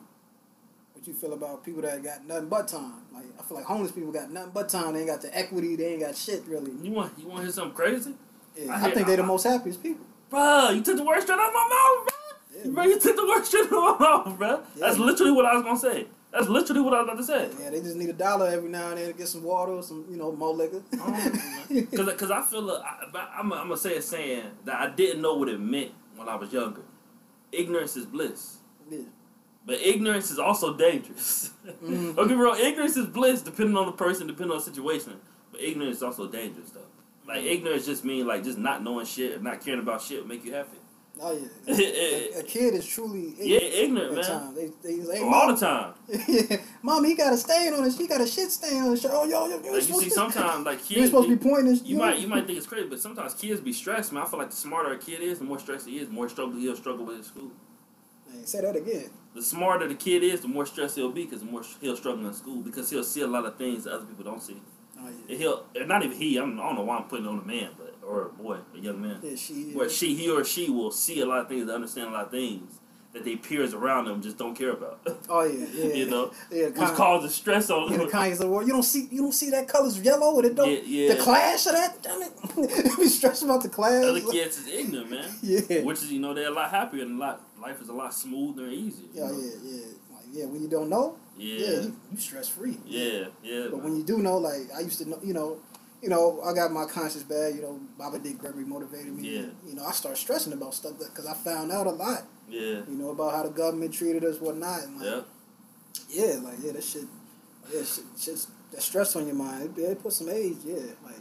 What 0.93 1.05
you 1.07 1.13
feel 1.13 1.33
about 1.33 1.63
people 1.65 1.81
that 1.81 2.01
got 2.03 2.25
nothing 2.25 2.47
but 2.49 2.67
time? 2.67 2.93
Like 3.13 3.25
I 3.39 3.43
feel 3.43 3.57
like 3.57 3.65
homeless 3.65 3.91
people 3.91 4.11
got 4.11 4.31
nothing 4.31 4.51
but 4.53 4.69
time. 4.69 4.93
They 4.93 4.99
ain't 5.01 5.09
got 5.09 5.21
the 5.21 5.35
equity. 5.37 5.75
They 5.75 5.93
ain't 5.93 6.01
got 6.01 6.15
shit 6.15 6.43
really. 6.47 6.71
You 6.81 6.91
want 6.91 7.13
you 7.17 7.25
want 7.27 7.39
to 7.39 7.43
hear 7.43 7.51
something 7.51 7.75
crazy, 7.75 8.13
Yeah, 8.55 8.71
I 8.71 8.75
I, 8.75 8.79
hear- 8.81 8.91
think 8.91 9.07
they 9.07 9.15
the 9.17 9.23
most 9.23 9.43
happiest 9.43 9.81
people. 9.83 10.05
bro? 10.29 10.69
You 10.69 10.81
took 10.81 10.97
the 10.97 11.03
words 11.03 11.23
straight 11.23 11.39
out 11.39 11.47
of 11.49 11.53
my 11.53 11.67
mouth, 11.69 12.07
bro. 12.07 12.15
Yeah, 12.63 12.71
Bro, 12.71 12.83
you 12.85 12.99
took 12.99 13.15
the 13.17 13.27
words 13.27 13.47
straight 13.49 13.65
out 13.65 13.73
of 13.73 13.99
my 13.99 14.07
mouth, 14.07 14.37
bro. 14.37 14.63
That's 14.77 14.97
Yeah. 14.97 15.03
literally 15.03 15.31
what 15.33 15.45
I 15.45 15.55
was 15.55 15.63
gonna 15.63 15.79
say. 15.79 16.07
That's 16.35 16.49
literally 16.49 16.81
what 16.81 16.93
I 16.93 17.01
was 17.01 17.07
about 17.07 17.17
to 17.17 17.23
say. 17.23 17.63
Yeah, 17.63 17.69
they 17.69 17.79
just 17.79 17.95
need 17.95 18.09
a 18.09 18.13
dollar 18.13 18.47
every 18.47 18.67
now 18.69 18.89
and 18.89 18.97
then 18.97 19.07
to 19.07 19.13
get 19.13 19.29
some 19.29 19.41
water 19.43 19.71
or 19.71 19.81
some, 19.83 20.05
you 20.09 20.17
know, 20.17 20.33
more 20.33 20.53
liquor. 20.53 20.81
Because 21.69 22.13
cause 22.17 22.29
I 22.29 22.41
feel 22.41 22.61
like, 22.63 22.81
I, 22.83 23.05
but 23.13 23.29
I'm, 23.33 23.53
I'm 23.53 23.67
going 23.67 23.69
to 23.69 23.77
say 23.77 23.95
a 23.95 24.01
saying 24.01 24.43
that 24.65 24.75
I 24.75 24.89
didn't 24.93 25.21
know 25.21 25.35
what 25.35 25.47
it 25.47 25.61
meant 25.61 25.91
when 26.17 26.27
I 26.27 26.35
was 26.35 26.51
younger. 26.51 26.81
Ignorance 27.53 27.95
is 27.95 28.05
bliss. 28.05 28.57
yeah. 28.89 28.99
But 29.65 29.79
ignorance 29.79 30.29
is 30.29 30.37
also 30.37 30.75
dangerous. 30.75 31.51
Mhm. 31.81 32.13
Don't 32.17 32.27
get 32.27 32.37
me 32.37 32.43
wrong, 32.43 32.59
ignorance 32.59 32.97
is 32.97 33.07
bliss 33.07 33.41
depending 33.41 33.77
on 33.77 33.85
the 33.85 33.93
person, 33.93 34.27
depending 34.27 34.51
on 34.51 34.57
the 34.57 34.63
situation. 34.63 35.13
But 35.53 35.61
ignorance 35.61 35.97
is 35.97 36.03
also 36.03 36.27
dangerous, 36.27 36.69
though. 36.71 36.81
Like, 37.25 37.43
ignorance 37.43 37.85
just 37.85 38.03
means, 38.05 38.27
like, 38.27 38.43
just 38.43 38.57
not 38.57 38.83
knowing 38.83 39.05
shit 39.05 39.35
and 39.35 39.43
not 39.43 39.63
caring 39.63 39.79
about 39.79 40.01
shit 40.01 40.19
will 40.21 40.27
make 40.27 40.43
you 40.45 40.53
happy. 40.53 40.77
Oh 41.21 41.31
yeah. 41.31 41.75
a, 41.75 42.39
a 42.39 42.43
kid 42.43 42.73
is 42.73 42.85
truly 42.85 43.33
Yeah, 43.39 43.59
ignorant 43.59 44.17
ignorant, 44.17 44.55
man. 44.55 44.55
They, 44.55 44.71
they 44.83 45.01
like, 45.01 45.17
hey, 45.19 45.23
All 45.23 45.47
the 45.53 45.57
time. 45.57 45.93
yeah, 46.27 46.57
mom, 46.81 47.05
he 47.05 47.15
got 47.15 47.31
a 47.31 47.37
stain 47.37 47.73
on 47.73 47.83
his. 47.83 47.97
He 47.97 48.05
got 48.05 48.19
a 48.19 48.27
shit 48.27 48.51
stain 48.51 48.83
on 48.83 48.91
his 48.91 49.01
shirt. 49.01 49.11
Oh, 49.13 49.23
yo, 49.23 49.47
yo, 49.47 49.61
you 49.63 49.73
Like, 49.73 49.87
you 49.87 50.01
see, 50.01 50.09
sometimes, 50.21 50.65
like, 50.65 50.89
you 50.89 50.97
kids. 50.97 51.07
supposed 51.11 51.29
to 51.29 51.37
be- 51.37 51.49
pointing. 51.49 51.79
You 51.85 51.97
might 51.97 52.19
you 52.19 52.27
might 52.27 52.45
think 52.45 52.57
it's 52.57 52.67
crazy, 52.67 52.87
but 52.89 52.99
sometimes 52.99 53.33
kids 53.33 53.61
be 53.61 53.71
stressed, 53.71 54.11
man. 54.11 54.23
I 54.23 54.25
feel 54.27 54.39
like 54.39 54.49
the 54.49 54.55
smarter 54.57 54.91
a 54.91 54.97
kid 54.97 55.21
is, 55.21 55.39
the 55.39 55.45
more 55.45 55.59
stressed 55.59 55.87
he 55.87 55.99
is, 55.99 56.07
the 56.07 56.13
more 56.13 56.27
struggle 56.27 56.59
he'll 56.59 56.75
struggle 56.75 57.05
with 57.05 57.17
in 57.17 57.23
school. 57.23 57.51
Hey, 58.31 58.43
say 58.43 58.61
that 58.61 58.75
again. 58.75 59.09
The 59.33 59.41
smarter 59.41 59.87
the 59.87 59.95
kid 59.95 60.23
is, 60.23 60.41
the 60.41 60.47
more 60.47 60.65
stressed 60.65 60.95
he'll 60.95 61.11
be 61.11 61.23
because 61.25 61.39
the 61.41 61.45
more 61.45 61.61
he'll 61.81 61.97
struggle 61.97 62.25
in 62.27 62.33
school 62.33 62.61
because 62.61 62.89
he'll 62.89 63.03
see 63.03 63.21
a 63.21 63.27
lot 63.27 63.45
of 63.45 63.57
things 63.57 63.83
that 63.85 63.93
other 63.93 64.05
people 64.05 64.23
don't 64.25 64.41
see. 64.41 64.61
Oh 64.99 65.07
yeah. 65.07 65.13
And 65.29 65.37
he'll, 65.37 65.65
not 65.87 66.03
even 66.03 66.17
he. 66.17 66.37
I 66.37 66.41
don't, 66.41 66.59
I 66.59 66.63
don't 66.63 66.75
know 66.75 66.83
why 66.83 66.97
I'm 66.97 67.03
putting 67.03 67.25
it 67.25 67.29
on 67.29 67.39
a 67.39 67.45
man, 67.45 67.69
but 67.77 67.84
or 68.07 68.27
a 68.27 68.29
boy, 68.29 68.57
a 68.73 68.79
young 68.79 69.01
man. 69.01 69.19
Yeah, 69.23 69.35
she. 69.35 69.71
Where 69.73 69.89
she, 69.89 70.15
he 70.15 70.29
or 70.29 70.43
she 70.43 70.69
will 70.69 70.91
see 70.91 71.21
a 71.21 71.25
lot 71.25 71.39
of 71.39 71.49
things, 71.49 71.69
understand 71.69 72.09
a 72.09 72.11
lot 72.11 72.25
of 72.25 72.31
things 72.31 72.79
that 73.15 73.23
they 73.23 73.37
peers 73.37 73.73
around 73.73 74.05
them 74.05 74.21
just 74.21 74.37
don't 74.37 74.55
care 74.55 74.71
about. 74.71 74.99
Oh 75.27 75.43
yeah, 75.43 75.65
yeah. 75.73 75.93
you 75.93 76.09
know, 76.09 76.31
Yeah, 76.51 76.67
which 76.67 76.89
causes 76.95 77.33
stress 77.33 77.69
on 77.71 77.91
yeah, 77.91 77.97
the. 77.97 78.05
Kanye's 78.05 78.39
like, 78.39 78.49
well, 78.49 78.61
you 78.61 78.73
don't 78.73 78.83
see, 78.83 79.07
you 79.09 79.21
don't 79.21 79.31
see 79.31 79.49
that 79.49 79.67
color's 79.67 79.99
yellow 79.99 80.35
with 80.35 80.45
it 80.45 80.55
don't. 80.55 80.69
Yeah, 80.69 80.81
yeah. 80.85 81.13
The 81.15 81.21
clash 81.21 81.65
of 81.65 81.71
that, 81.71 82.03
damn 82.03 82.21
it. 82.21 82.97
be 82.99 83.07
stressed 83.07 83.41
about 83.43 83.63
the 83.63 83.69
clash. 83.69 84.03
Other 84.03 84.21
kids 84.21 84.59
is 84.59 84.67
ignorant, 84.67 85.09
man. 85.09 85.31
Yeah. 85.41 85.81
Which 85.81 86.03
is, 86.03 86.11
you 86.11 86.19
know, 86.19 86.33
they're 86.33 86.49
a 86.49 86.53
lot 86.53 86.69
happier 86.69 87.03
and 87.03 87.17
a 87.17 87.19
lot 87.19 87.41
life 87.59 87.81
is 87.81 87.89
a 87.89 87.93
lot 87.93 88.13
smoother 88.13 88.65
and 88.65 88.73
easier. 88.73 89.07
Yeah, 89.13 89.23
oh, 89.23 89.27
know? 89.31 89.39
yeah, 89.39 89.53
yeah. 89.63 89.85
Like, 90.13 90.25
yeah, 90.31 90.45
when 90.45 90.61
you 90.61 90.67
don't 90.67 90.89
know, 90.89 91.17
yeah, 91.37 91.55
Yeah. 91.55 91.81
you, 91.81 91.95
you 92.11 92.17
stress 92.17 92.47
free. 92.49 92.77
Yeah, 92.85 93.25
yeah. 93.43 93.67
But 93.71 93.77
man. 93.77 93.83
when 93.83 93.95
you 93.97 94.03
do 94.03 94.19
know, 94.19 94.37
like 94.37 94.67
I 94.75 94.81
used 94.81 94.99
to 94.99 95.09
know, 95.09 95.19
you 95.23 95.33
know, 95.33 95.57
you 96.05 96.11
know, 96.11 96.39
I 96.45 96.53
got 96.53 96.71
my 96.71 96.85
conscious 96.85 97.23
bad. 97.23 97.55
You 97.55 97.63
know, 97.63 97.79
Baba 97.97 98.19
Dick 98.19 98.37
Gregory 98.37 98.63
motivated 98.63 99.11
me. 99.17 99.27
Yeah. 99.37 99.45
You 99.67 99.73
know, 99.75 99.83
I 99.85 99.91
start 99.91 100.15
stressing 100.17 100.53
about 100.53 100.75
stuff 100.75 100.93
because 100.99 101.25
I 101.25 101.33
found 101.33 101.71
out 101.71 101.87
a 101.87 101.91
lot. 101.91 102.21
yeah, 102.47 102.61
You 102.87 102.95
know 103.01 103.09
about 103.09 103.33
how 103.33 103.41
the 103.43 103.49
government 103.49 103.91
treated 103.91 104.23
us, 104.23 104.39
whatnot. 104.39 104.83
And 104.83 104.97
like, 105.01 105.05
yeah. 105.07 105.21
yeah, 106.09 106.35
like 106.43 106.57
yeah, 106.61 106.73
that 106.73 106.83
shit, 106.83 107.05
yeah, 107.73 107.83
shit, 107.83 108.03
shit's 108.19 108.47
that 108.71 108.83
stress 108.83 109.15
on 109.15 109.25
your 109.25 109.35
mind. 109.35 109.75
It, 109.79 109.81
it 109.81 110.03
put 110.03 110.13
some 110.13 110.29
age. 110.29 110.57
Yeah, 110.63 110.75
like 111.03 111.15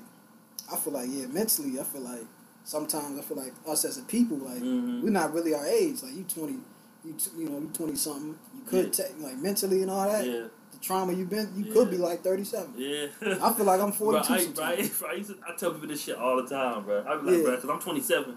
I 0.70 0.76
feel 0.76 0.92
like 0.92 1.08
yeah, 1.10 1.26
mentally, 1.28 1.80
I 1.80 1.84
feel 1.84 2.02
like 2.02 2.24
sometimes 2.64 3.18
I 3.18 3.22
feel 3.22 3.38
like 3.38 3.54
us 3.66 3.86
as 3.86 3.96
a 3.96 4.02
people, 4.02 4.36
like 4.36 4.62
Mhm. 4.62 5.02
we're 5.02 5.10
not 5.10 5.32
really 5.32 5.54
our 5.54 5.66
age. 5.66 6.02
Like 6.02 6.14
you 6.14 6.24
twenty, 6.24 6.58
you 7.06 7.14
t- 7.14 7.30
you 7.38 7.48
know 7.48 7.58
you 7.60 7.70
twenty 7.72 7.96
something. 7.96 8.36
You 8.54 8.62
could 8.66 8.86
Yeah. 8.98 9.04
take 9.06 9.18
like 9.20 9.38
mentally 9.38 9.80
and 9.80 9.90
all 9.90 10.06
that. 10.06 10.26
Yeah, 10.26 10.48
trauma 10.84 11.12
you've 11.12 11.30
been, 11.30 11.50
you 11.56 11.72
could 11.72 11.90
be 11.90 11.96
like 11.96 12.22
thirty 12.22 12.44
seven. 12.44 12.72
yeah. 12.76 13.06
I 13.42 13.52
feel 13.54 13.64
like 13.66 13.80
I'm 13.80 13.90
Bro, 13.90 14.22
42 14.22 14.34
I, 14.34 14.38
sometimes. 14.38 14.48
bro, 14.54 14.64
I, 14.64 14.76
bro, 14.76 15.08
I, 15.10 15.20
to, 15.22 15.36
I 15.52 15.56
tell 15.56 15.70
people 15.72 15.88
this 15.88 16.02
shit 16.04 16.16
all 16.16 16.36
the 16.42 16.48
time, 16.48 16.84
bro. 16.84 17.04
I 17.08 17.16
be 17.16 17.26
like, 17.26 17.36
Yeah. 17.38 17.42
bro, 17.44 17.54
because 17.56 17.70
I'm 17.70 17.80
27. 17.80 18.36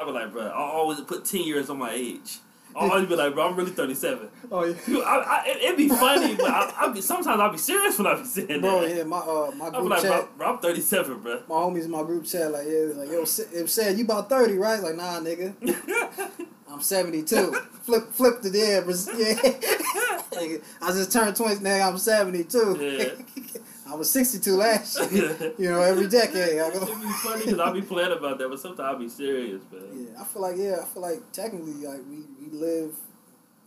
I 0.00 0.04
be 0.04 0.10
like, 0.12 0.32
bro, 0.32 0.42
I 0.46 0.52
always 0.54 1.00
put 1.02 1.24
10 1.24 1.42
years 1.42 1.68
on 1.68 1.78
my 1.78 1.92
age. 1.92 2.38
I 2.76 2.88
always 2.88 3.08
be 3.08 3.16
like, 3.16 3.34
bro, 3.34 3.48
I'm 3.48 3.56
really 3.56 3.72
37. 3.72 4.28
Oh 4.52 4.62
yeah. 4.64 4.74
I, 5.00 5.16
I, 5.18 5.44
it, 5.48 5.56
it'd 5.64 5.76
be 5.76 5.88
funny, 5.88 6.36
but 6.36 6.48
I, 6.48 6.72
I 6.78 6.92
be, 6.92 7.00
sometimes 7.00 7.40
I'll 7.40 7.50
be 7.50 7.58
serious 7.58 7.98
when 7.98 8.06
I 8.06 8.14
be 8.14 8.24
saying 8.24 8.60
Bro, 8.60 8.82
that. 8.82 8.96
yeah, 8.96 9.02
my 9.02 9.18
uh 9.18 9.50
my 9.56 9.66
I 9.66 9.70
be 9.70 9.76
group 9.78 9.90
like, 9.90 10.02
chat, 10.02 10.10
bro, 10.36 10.46
bro, 10.46 10.52
I'm 10.54 10.58
37, 10.60 11.18
bro. 11.20 11.42
my 11.48 11.54
homies 11.56 11.84
in 11.86 11.90
my 11.90 12.02
group 12.04 12.24
chat 12.24 12.52
like 12.52 12.66
yeah, 12.68 12.92
like 12.94 13.10
yo, 13.10 13.22
it 13.22 13.68
said 13.68 13.98
you 13.98 14.04
about 14.04 14.28
thirty, 14.28 14.54
right? 14.56 14.80
Like 14.80 14.94
nah, 14.94 15.18
nigga, 15.18 15.52
I'm 16.70 16.80
seventy 16.80 17.22
two. 17.22 17.52
flip, 17.82 18.12
flip 18.12 18.40
the 18.42 18.50
yeah, 18.50 18.80
yeah. 19.18 20.58
I 20.82 20.92
just 20.92 21.12
turned 21.12 21.36
twenty, 21.36 21.62
Now 21.62 21.88
I'm 21.88 21.98
seventy 21.98 22.44
two. 22.44 22.76
Yeah. 22.80 23.60
I 23.90 23.96
was 23.96 24.08
sixty 24.10 24.38
two 24.38 24.54
last 24.56 25.10
year. 25.10 25.52
You 25.58 25.70
know, 25.70 25.80
every 25.82 26.06
decade. 26.06 26.60
I 26.60 26.70
be 26.70 26.78
funny 26.78 27.44
because 27.44 27.58
I'll 27.58 27.72
be 27.72 27.82
playing 27.82 28.12
about 28.12 28.38
that, 28.38 28.48
but 28.48 28.60
sometimes 28.60 28.80
I'll 28.80 28.98
be 28.98 29.08
serious, 29.08 29.62
man. 29.72 29.82
Yeah, 30.14 30.20
I 30.20 30.24
feel 30.24 30.42
like 30.42 30.56
yeah, 30.56 30.76
I 30.80 30.84
feel 30.84 31.02
like 31.02 31.32
technically 31.32 31.72
like 31.72 32.00
we, 32.08 32.22
we 32.40 32.52
live, 32.52 32.94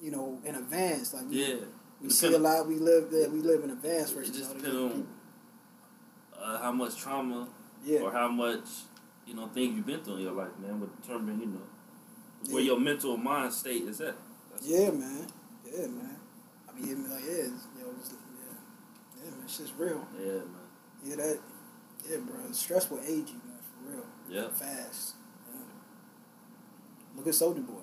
you 0.01 0.11
know, 0.11 0.39
in 0.45 0.55
advance. 0.55 1.13
Like 1.13 1.29
we, 1.29 1.45
Yeah. 1.45 1.55
we 2.01 2.09
see 2.09 2.33
a 2.33 2.37
lot. 2.37 2.67
We 2.67 2.75
live 2.75 3.11
that 3.11 3.31
We 3.33 3.41
live 3.41 3.63
in 3.65 3.71
advance 3.71 4.13
It 4.13 4.31
just 4.33 4.55
depends 4.55 4.77
on 4.77 5.07
uh, 6.41 6.59
how 6.59 6.71
much 6.71 6.95
trauma 6.97 7.47
Yeah, 7.83 7.99
or 7.99 8.11
how 8.11 8.29
much 8.29 8.65
you 9.27 9.33
know 9.33 9.47
things 9.47 9.75
you've 9.75 9.85
been 9.85 10.01
through 10.01 10.17
in 10.17 10.21
your 10.21 10.33
life, 10.33 10.51
man, 10.61 10.79
would 10.79 11.01
determine 11.01 11.39
you 11.41 11.47
know 11.47 11.61
where 12.49 12.61
Yeah. 12.61 12.71
your 12.71 12.79
mental 12.79 13.17
mind 13.17 13.53
state 13.53 13.83
is 13.83 14.01
at. 14.01 14.15
That's- 14.51 14.67
Yeah, 14.67 14.91
man. 14.91 15.27
Yeah, 15.65 15.87
man. 15.87 16.17
I 16.69 16.79
mean, 16.79 16.87
yeah, 17.07 17.13
like, 17.13 17.23
yeah, 17.23 17.31
it's, 17.31 17.67
you 17.77 17.83
know, 17.83 17.93
just, 17.99 18.11
yeah, 18.13 19.23
yeah, 19.23 19.31
man, 19.31 19.47
shit's 19.47 19.73
real. 19.77 20.07
Yeah, 20.19 20.31
man. 20.33 20.67
Yeah, 21.03 21.15
that, 21.17 21.39
yeah, 22.09 22.17
bro. 22.17 22.51
Stress 22.51 22.89
will 22.89 22.99
age 23.01 23.29
you, 23.29 23.41
man, 23.45 23.59
for 23.61 23.91
real. 23.91 24.05
Yeah. 24.29 24.47
Fast. 24.49 25.15
Yeah. 25.51 25.59
Look 27.17 27.27
at 27.27 27.33
Soulja 27.33 27.65
Boy. 27.65 27.81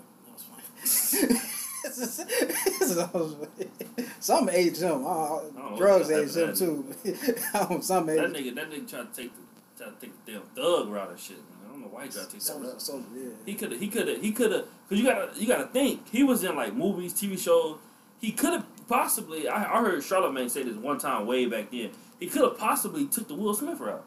Some 4.20 4.48
age 4.50 4.78
him. 4.78 5.04
Uh, 5.06 5.40
don't 5.56 5.76
drugs 5.76 6.10
age 6.10 6.36
him 6.36 6.54
too. 6.54 6.84
Some 7.82 8.08
age. 8.10 8.18
That 8.18 8.32
nigga, 8.32 8.54
that 8.54 8.70
nigga 8.70 8.88
try 8.88 9.00
to 9.00 9.06
take 9.14 9.32
the 9.34 9.42
try 9.84 9.92
to 9.92 10.00
take 10.00 10.24
the 10.26 10.32
damn 10.32 10.42
thug 10.54 10.88
route 10.88 11.10
and 11.10 11.18
shit. 11.20 11.36
Man. 11.38 11.46
Don't 11.80 11.90
know 11.90 11.96
why 11.96 12.04
he 12.04 12.10
take 12.10 12.28
that 12.30 12.78
Soulja, 12.78 13.04
yeah. 13.14 13.30
He 13.46 13.54
could 13.54 13.72
have, 13.72 13.80
he 13.80 13.88
could 13.88 14.08
have, 14.08 14.20
he 14.20 14.32
could 14.32 14.52
have. 14.52 14.64
Cause 14.88 14.98
you 14.98 15.04
gotta, 15.04 15.30
you 15.40 15.46
gotta 15.46 15.66
think. 15.68 16.08
He 16.10 16.22
was 16.22 16.44
in 16.44 16.54
like 16.54 16.74
movies, 16.74 17.14
TV 17.14 17.38
shows. 17.38 17.78
He 18.20 18.32
could 18.32 18.52
have 18.52 18.66
possibly. 18.86 19.48
I, 19.48 19.78
I 19.78 19.80
heard 19.80 20.00
Charlamagne 20.00 20.50
say 20.50 20.62
this 20.62 20.76
one 20.76 20.98
time 20.98 21.26
way 21.26 21.46
back 21.46 21.70
then. 21.70 21.90
He 22.18 22.26
could 22.26 22.42
have 22.42 22.58
possibly 22.58 23.06
took 23.06 23.28
the 23.28 23.34
Will 23.34 23.54
Smith 23.54 23.80
route. 23.80 24.04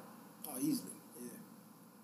Oh, 0.47 0.57
easily. 0.59 0.91
Yeah. 1.19 1.29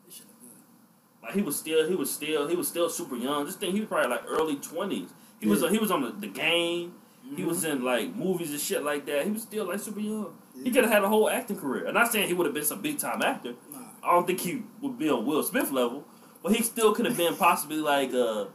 This 0.08 0.16
shit 0.16 0.26
look 0.26 0.40
good. 0.42 1.28
Like 1.28 1.34
he 1.36 1.42
was 1.44 1.60
still, 1.60 1.88
he 1.88 1.96
was 1.96 2.12
still, 2.12 2.48
he 2.48 2.56
was 2.56 2.68
still 2.68 2.90
super 2.90 3.16
young. 3.16 3.46
This 3.46 3.56
thing, 3.56 3.72
he 3.72 3.82
was 3.82 3.90
probably 3.90 4.10
like 4.10 4.24
early 4.28 4.56
twenties. 4.56 5.10
He 5.40 5.48
was, 5.48 5.62
he 5.70 5.78
was 5.78 5.92
on 5.92 6.02
the, 6.02 6.12
the 6.12 6.28
game. 6.28 6.96
He 7.36 7.44
was 7.44 7.64
mm-hmm. 7.64 7.78
in 7.78 7.84
like 7.84 8.16
movies 8.16 8.50
and 8.50 8.60
shit 8.60 8.84
like 8.84 9.06
that. 9.06 9.24
He 9.26 9.32
was 9.32 9.44
still 9.44 9.66
like 9.66 9.80
super 9.80 10.00
young. 10.00 10.34
He 10.64 10.72
could 10.72 10.84
have 10.84 10.92
had 10.92 11.04
a 11.04 11.08
whole 11.10 11.30
acting 11.30 11.58
career. 11.58 11.88
I'm 11.88 11.94
not 11.94 12.12
saying 12.12 12.28
he 12.28 12.34
would 12.34 12.46
have 12.46 12.56
been 12.56 12.66
some 12.66 12.82
big 12.82 12.98
time 12.98 13.22
actor. 13.22 13.54
I 14.04 14.12
don't 14.12 14.26
think 14.28 14.40
he 14.42 14.64
would 14.82 14.98
be 14.98 15.10
on 15.10 15.26
Will 15.26 15.44
Smith 15.44 15.72
level, 15.72 16.06
but 16.44 16.56
he 16.56 16.64
still 16.64 16.94
could 16.94 17.06
have 17.06 17.18
been 17.18 17.36
possibly 17.36 17.78
like 17.78 18.14
a 18.14 18.48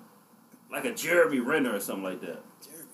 like 0.71 0.85
a 0.85 0.95
Jeremy 0.95 1.41
Renner 1.41 1.75
or 1.75 1.81
something 1.81 2.05
like 2.05 2.21
that. 2.23 2.43
Jeremy. 2.63 2.89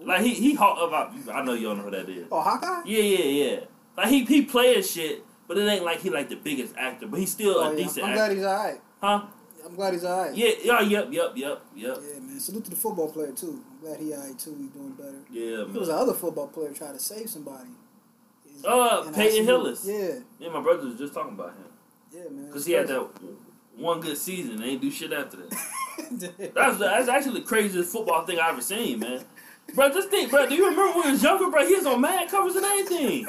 Like 0.00 0.22
he 0.22 0.34
he 0.34 0.54
about. 0.54 1.12
I 1.32 1.42
know 1.44 1.54
you 1.54 1.66
don't 1.68 1.78
know 1.78 1.84
who 1.84 1.90
that 1.90 2.08
is. 2.08 2.26
Oh, 2.30 2.40
Hawkeye. 2.40 2.82
Yeah, 2.86 3.02
yeah, 3.02 3.44
yeah. 3.44 3.60
Like 3.96 4.08
he 4.08 4.24
he 4.24 4.42
playing 4.42 4.82
shit, 4.82 5.24
but 5.46 5.58
it 5.58 5.66
ain't 5.68 5.84
like 5.84 6.00
he 6.00 6.10
like 6.10 6.28
the 6.28 6.36
biggest 6.36 6.74
actor, 6.76 7.06
but 7.06 7.18
he's 7.20 7.32
still 7.32 7.58
Oh, 7.58 7.68
a 7.68 7.70
yeah. 7.70 7.76
decent 7.76 8.06
I'm 8.06 8.14
glad 8.14 8.32
he's 8.32 8.44
alright. 8.44 8.80
Huh? 9.00 9.22
I'm 9.66 9.74
glad 9.74 9.92
he's 9.92 10.04
alright. 10.04 10.34
Yeah, 10.34 10.50
yeah, 10.62 10.80
yep, 10.80 11.08
yep, 11.10 11.32
yep, 11.34 11.62
yep. 11.74 11.98
Yeah, 12.00 12.20
man. 12.20 12.40
Salute 12.40 12.64
to 12.64 12.70
the 12.70 12.76
football 12.76 13.10
player 13.12 13.32
too. 13.32 13.62
I'm 13.70 13.80
glad 13.80 14.00
he 14.00 14.14
alright 14.14 14.38
too. 14.38 14.56
He's 14.58 14.70
doing 14.70 14.92
better. 14.92 15.18
Yeah, 15.30 15.64
There 15.68 15.80
was 15.80 15.88
another 15.88 16.14
football 16.14 16.46
player 16.46 16.72
trying 16.72 16.94
to 16.94 17.00
save 17.00 17.28
somebody. 17.28 17.68
Uh, 18.64 19.10
Peyton 19.12 19.44
Hillis. 19.44 19.84
Yeah, 19.86 20.20
Yeah, 20.38 20.48
my 20.50 20.60
brother 20.60 20.86
was 20.86 20.96
just 20.98 21.12
talking 21.14 21.34
about 21.34 21.50
him 21.50 21.64
yeah, 22.12 22.28
man. 22.30 22.46
because 22.46 22.66
he 22.66 22.72
had 22.72 22.88
that 22.88 23.08
one 23.76 24.00
good 24.00 24.16
season 24.16 24.52
and 24.52 24.64
ain't 24.64 24.82
do 24.82 24.90
shit 24.90 25.12
after 25.12 25.36
that. 25.38 25.50
that. 26.10 26.54
That's 26.54 26.78
that's 26.78 27.08
actually 27.08 27.40
the 27.40 27.46
craziest 27.46 27.92
football 27.92 28.24
thing 28.24 28.38
I've 28.38 28.52
ever 28.52 28.62
seen, 28.62 29.00
man. 29.00 29.24
Bro, 29.74 29.90
just 29.90 30.08
think, 30.08 30.30
bro. 30.30 30.48
Do 30.48 30.54
you 30.54 30.68
remember 30.68 30.94
when 30.94 31.04
he 31.04 31.12
was 31.12 31.22
younger, 31.22 31.50
bro? 31.50 31.66
He 31.66 31.74
was 31.74 31.86
on 31.86 32.00
Mad 32.00 32.30
covers 32.30 32.56
and 32.56 32.64
everything. 32.64 33.28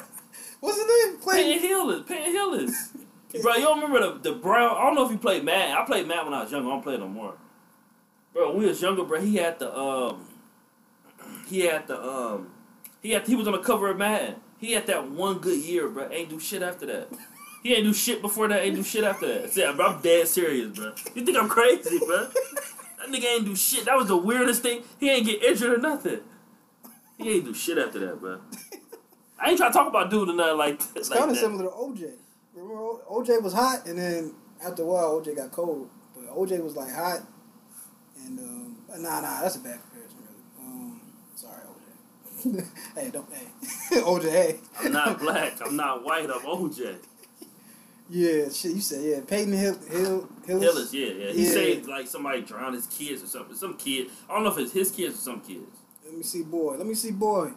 What's 0.59 0.77
his 0.77 0.87
name? 0.87 1.17
Peyton 1.17 1.21
Clayton. 1.21 1.59
Hillis, 1.59 2.05
Peyton 2.07 2.31
Hillis. 2.33 2.89
Bro, 3.41 3.55
you 3.55 3.61
don't 3.61 3.79
remember 3.79 4.13
the, 4.13 4.31
the 4.31 4.35
Brown? 4.35 4.75
I 4.75 4.81
don't 4.81 4.95
know 4.95 5.05
if 5.05 5.11
he 5.11 5.17
played 5.17 5.43
Mad. 5.43 5.77
I 5.77 5.85
played 5.85 6.07
Mad 6.07 6.25
when 6.25 6.33
I 6.33 6.43
was 6.43 6.51
younger. 6.51 6.67
I 6.67 6.71
don't 6.71 6.81
play 6.81 6.95
it 6.95 6.99
no 6.99 7.07
more. 7.07 7.35
Bro, 8.33 8.49
when 8.49 8.59
we 8.59 8.65
was 8.65 8.81
younger, 8.81 9.03
bro, 9.03 9.21
he 9.21 9.35
had 9.35 9.59
the 9.59 9.75
um, 9.77 10.25
he 11.47 11.61
had 11.61 11.87
the 11.87 12.01
um, 12.01 12.49
he 13.01 13.11
had 13.11 13.27
he 13.27 13.35
was 13.35 13.47
on 13.47 13.53
the 13.53 13.59
cover 13.59 13.89
of 13.89 13.97
Mad. 13.97 14.37
He 14.57 14.73
had 14.73 14.87
that 14.87 15.09
one 15.09 15.37
good 15.37 15.59
year, 15.59 15.87
bro. 15.87 16.09
Ain't 16.11 16.29
do 16.29 16.39
shit 16.39 16.63
after 16.63 16.85
that. 16.87 17.09
He 17.63 17.73
ain't 17.73 17.83
do 17.83 17.93
shit 17.93 18.21
before 18.21 18.47
that. 18.47 18.63
Ain't 18.63 18.75
do 18.75 18.83
shit 18.83 19.03
after 19.03 19.27
that. 19.27 19.51
See, 19.51 19.69
bro, 19.73 19.87
I'm 19.87 20.01
dead 20.01 20.27
serious, 20.27 20.77
bro. 20.77 20.93
You 21.13 21.25
think 21.25 21.37
I'm 21.37 21.49
crazy, 21.49 21.99
bro? 21.99 22.27
That 22.99 23.09
nigga 23.09 23.25
ain't 23.25 23.45
do 23.45 23.55
shit. 23.55 23.85
That 23.85 23.97
was 23.97 24.07
the 24.07 24.17
weirdest 24.17 24.61
thing. 24.61 24.83
He 24.99 25.09
ain't 25.09 25.25
get 25.25 25.43
injured 25.43 25.73
or 25.73 25.77
nothing. 25.77 26.19
He 27.17 27.31
ain't 27.31 27.45
do 27.45 27.53
shit 27.53 27.77
after 27.77 27.99
that, 27.99 28.19
bro. 28.19 28.39
I 29.39 29.49
ain't 29.49 29.57
trying 29.57 29.71
to 29.71 29.77
talk 29.77 29.87
about 29.87 30.09
dude 30.09 30.29
or 30.29 30.35
nothing 30.35 30.57
like 30.57 30.79
that. 30.79 30.99
It's 30.99 31.09
like 31.09 31.19
kind 31.19 31.31
of 31.31 31.37
similar 31.37 31.65
to 31.65 31.69
OJ. 31.69 32.13
Remember, 32.53 33.03
OJ 33.09 33.41
was 33.41 33.53
hot, 33.53 33.85
and 33.85 33.97
then 33.97 34.33
after 34.63 34.83
a 34.83 34.85
while, 34.85 35.21
OJ 35.21 35.35
got 35.35 35.51
cold. 35.51 35.89
But 36.15 36.35
OJ 36.35 36.61
was 36.63 36.75
like 36.75 36.93
hot, 36.93 37.21
and 38.25 38.39
um, 38.39 38.77
nah, 38.97 39.21
nah, 39.21 39.41
that's 39.41 39.55
a 39.55 39.59
bad 39.59 39.79
comparison, 39.81 40.17
really. 40.19 40.67
Um, 40.67 41.01
sorry, 41.35 41.61
OJ. 42.45 42.65
hey, 42.95 43.09
don't 43.11 43.27
hey, 43.33 44.01
OJ. 44.01 44.23
Hey, 44.31 44.59
I'm 44.79 44.91
not 44.91 45.19
black. 45.21 45.53
I'm 45.65 45.75
not 45.75 46.03
white. 46.03 46.29
I'm 46.29 46.41
OJ. 46.41 46.97
Yeah, 48.09 48.49
shit. 48.49 48.71
You 48.75 48.81
said 48.81 49.03
yeah. 49.03 49.19
Peyton 49.27 49.53
Hill, 49.53 49.77
Hill, 49.89 50.29
Hillis. 50.45 50.63
Hillis, 50.63 50.93
yeah, 50.93 51.05
yeah. 51.07 51.31
He 51.31 51.43
Yeah. 51.45 51.51
saved 51.51 51.87
like 51.87 52.07
somebody 52.07 52.41
drowned 52.41 52.75
his 52.75 52.87
kids 52.87 53.23
or 53.23 53.27
something. 53.27 53.55
Some 53.55 53.77
kid. 53.77 54.07
I 54.29 54.33
don't 54.33 54.43
know 54.43 54.51
if 54.51 54.57
it's 54.57 54.71
his 54.73 54.91
kids 54.91 55.15
or 55.15 55.21
some 55.21 55.41
kids. 55.41 55.65
Let 56.05 56.15
me 56.17 56.23
see, 56.23 56.41
boy. 56.43 56.75
Let 56.77 56.87
me 56.87 56.95
see, 56.95 57.11
boy. 57.11 57.51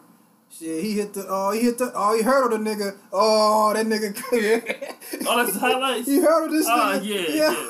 Shit, 0.51 0.85
he 0.85 0.93
hit 0.93 1.15
the. 1.15 1.25
Oh, 1.29 1.53
he 1.53 1.61
hit 1.63 1.79
the. 1.79 1.91
Oh, 1.95 2.15
he 2.15 2.23
on 2.25 2.51
the 2.63 2.71
nigga. 2.71 2.97
Oh, 3.13 3.73
that 3.73 3.87
nigga. 3.87 4.13
Oh, 5.27 5.37
that's 5.37 5.55
the 5.55 5.61
highlights. 5.61 6.07
he 6.09 6.19
on 6.21 6.51
this 6.51 6.67
Ah, 6.69 6.99
nigga. 7.01 7.29
yeah, 7.35 7.67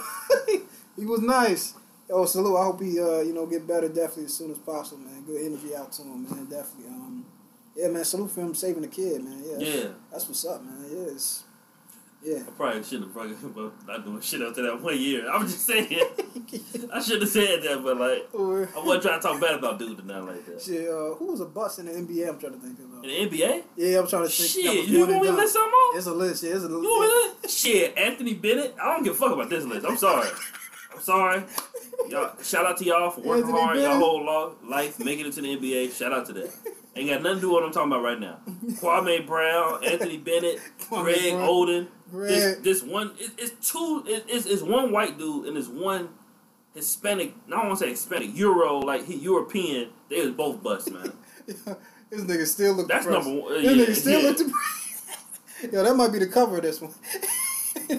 yeah. 0.50 0.58
he 0.96 1.04
was 1.06 1.20
nice. 1.20 1.74
Oh, 2.10 2.24
salute. 2.24 2.56
I 2.56 2.64
hope 2.64 2.82
he, 2.82 2.98
uh, 3.00 3.20
you 3.20 3.32
know, 3.32 3.46
get 3.46 3.66
better 3.66 3.88
definitely 3.88 4.24
as 4.24 4.34
soon 4.34 4.50
as 4.50 4.58
possible, 4.58 4.98
man. 5.02 5.22
Good 5.24 5.40
energy 5.46 5.74
out 5.74 5.92
to 5.92 6.02
him, 6.02 6.24
man. 6.24 6.44
Definitely. 6.46 6.88
Um, 6.88 7.24
yeah, 7.76 7.88
man. 7.88 8.04
Salute 8.04 8.30
for 8.32 8.40
him 8.40 8.54
saving 8.54 8.82
the 8.82 8.88
kid, 8.88 9.22
man. 9.24 9.42
Yeah. 9.44 9.56
That's, 9.58 9.70
Yeah. 9.76 9.88
That's 10.10 10.28
what's 10.28 10.44
up, 10.44 10.64
man. 10.64 10.84
Yeah. 10.90 11.12
It's, 11.12 11.44
yeah. 12.24 12.38
I 12.46 12.50
probably 12.52 12.82
shouldn't 12.84 13.04
have 13.06 13.12
probably 13.14 13.36
well, 13.62 13.72
not 13.86 14.04
doing 14.04 14.20
shit 14.20 14.40
after 14.42 14.62
that 14.62 14.80
one 14.80 14.98
year. 14.98 15.28
I'm 15.30 15.42
just 15.46 15.66
saying. 15.66 15.88
I 16.92 17.00
should 17.00 17.20
have 17.20 17.30
said 17.30 17.62
that, 17.62 17.80
but 17.82 17.96
like 17.98 18.28
Or- 18.32 18.68
I 18.76 18.84
wasn't 18.84 19.02
trying 19.04 19.20
to 19.20 19.26
talk 19.28 19.40
bad 19.40 19.54
about 19.58 19.78
dude 19.78 19.98
or 19.98 20.02
nothing 20.02 20.26
like 20.26 20.46
that. 20.46 20.62
Shit, 20.62 20.88
uh, 20.88 21.14
who 21.14 21.26
was 21.32 21.40
a 21.40 21.46
bust 21.46 21.78
in 21.80 21.86
the 21.86 21.92
NBA? 21.92 22.28
I'm 22.28 22.38
trying 22.38 22.52
to 22.54 22.58
think 22.58 22.78
of. 22.78 22.84
Uh, 22.98 23.02
In 23.02 23.30
the 23.30 23.36
NBA? 23.38 23.62
yeah, 23.76 23.98
I'm 23.98 24.06
trying 24.06 24.24
to 24.24 24.28
think. 24.28 24.50
Shit, 24.50 24.88
you 24.88 25.00
want 25.00 25.12
me 25.12 25.26
to 25.28 25.32
list 25.32 25.52
something 25.54 25.72
off? 25.72 25.96
It's 25.96 26.06
a 26.06 26.12
list. 26.14 26.42
Yeah, 26.42 26.54
it's 26.54 26.64
a 26.64 26.68
You 26.68 26.74
want 26.80 27.00
me 27.02 27.08
to 27.08 27.42
list? 27.42 27.58
Shit, 27.58 27.96
Anthony 27.98 28.34
Bennett. 28.34 28.74
I 28.80 28.94
don't 28.94 29.02
give 29.04 29.14
a 29.14 29.16
fuck 29.16 29.32
about 29.32 29.50
this 29.50 29.64
list. 29.64 29.86
I'm 29.86 29.96
sorry. 29.96 30.28
I'm 30.94 31.00
sorry. 31.00 31.42
Y'all, 32.08 32.36
shout 32.42 32.66
out 32.66 32.76
to 32.78 32.84
y'all 32.84 33.10
for 33.10 33.20
working 33.22 33.44
Anthony 33.44 33.60
hard 33.60 33.78
y'all 33.78 33.98
whole 33.98 34.54
life, 34.68 34.98
making 34.98 35.26
it 35.26 35.32
to 35.34 35.40
the 35.40 35.56
NBA. 35.56 35.92
Shout 35.96 36.12
out 36.12 36.26
to 36.26 36.32
that. 36.34 36.50
Ain't 36.94 37.08
got 37.08 37.22
nothing 37.22 37.36
to 37.36 37.40
do 37.40 37.46
with 37.48 37.54
what 37.54 37.64
I'm 37.64 37.72
talking 37.72 37.90
about 37.92 38.02
right 38.04 38.20
now. 38.20 38.40
Kwame 38.80 39.26
Brown, 39.26 39.82
Anthony 39.84 40.18
Bennett, 40.18 40.60
Kwame 40.82 41.04
Greg 41.04 41.32
Brown. 41.32 41.48
Oden. 41.48 41.86
This, 42.12 42.58
this 42.58 42.82
one, 42.82 43.12
it, 43.18 43.30
it's 43.38 43.70
two, 43.70 44.04
it, 44.06 44.24
it's, 44.28 44.46
it's 44.46 44.62
one 44.62 44.92
white 44.92 45.18
dude 45.18 45.46
and 45.46 45.56
it's 45.56 45.68
one 45.68 46.08
Hispanic, 46.74 47.34
I 47.48 47.50
don't 47.50 47.66
want 47.68 47.78
to 47.78 47.84
say 47.84 47.90
Hispanic, 47.90 48.36
Euro, 48.36 48.78
like 48.78 49.04
he 49.04 49.16
European. 49.16 49.90
They 50.08 50.20
was 50.22 50.30
both 50.30 50.62
bust, 50.62 50.90
man. 50.90 51.12
this 51.46 51.56
nigga 52.12 52.46
still 52.46 52.74
look 52.74 52.88
That's 52.88 53.04
depressed. 53.04 53.26
number 53.28 53.42
one. 53.42 53.52
This 53.52 53.64
Yeah, 53.64 53.84
nigga 53.84 53.94
still 53.94 54.22
yeah. 54.22 54.28
look 54.28 54.36
depressed. 54.38 55.72
Yo, 55.72 55.84
that 55.84 55.94
might 55.94 56.12
be 56.12 56.18
the 56.18 56.26
cover 56.26 56.56
of 56.56 56.62
this 56.62 56.80
one. 56.80 56.92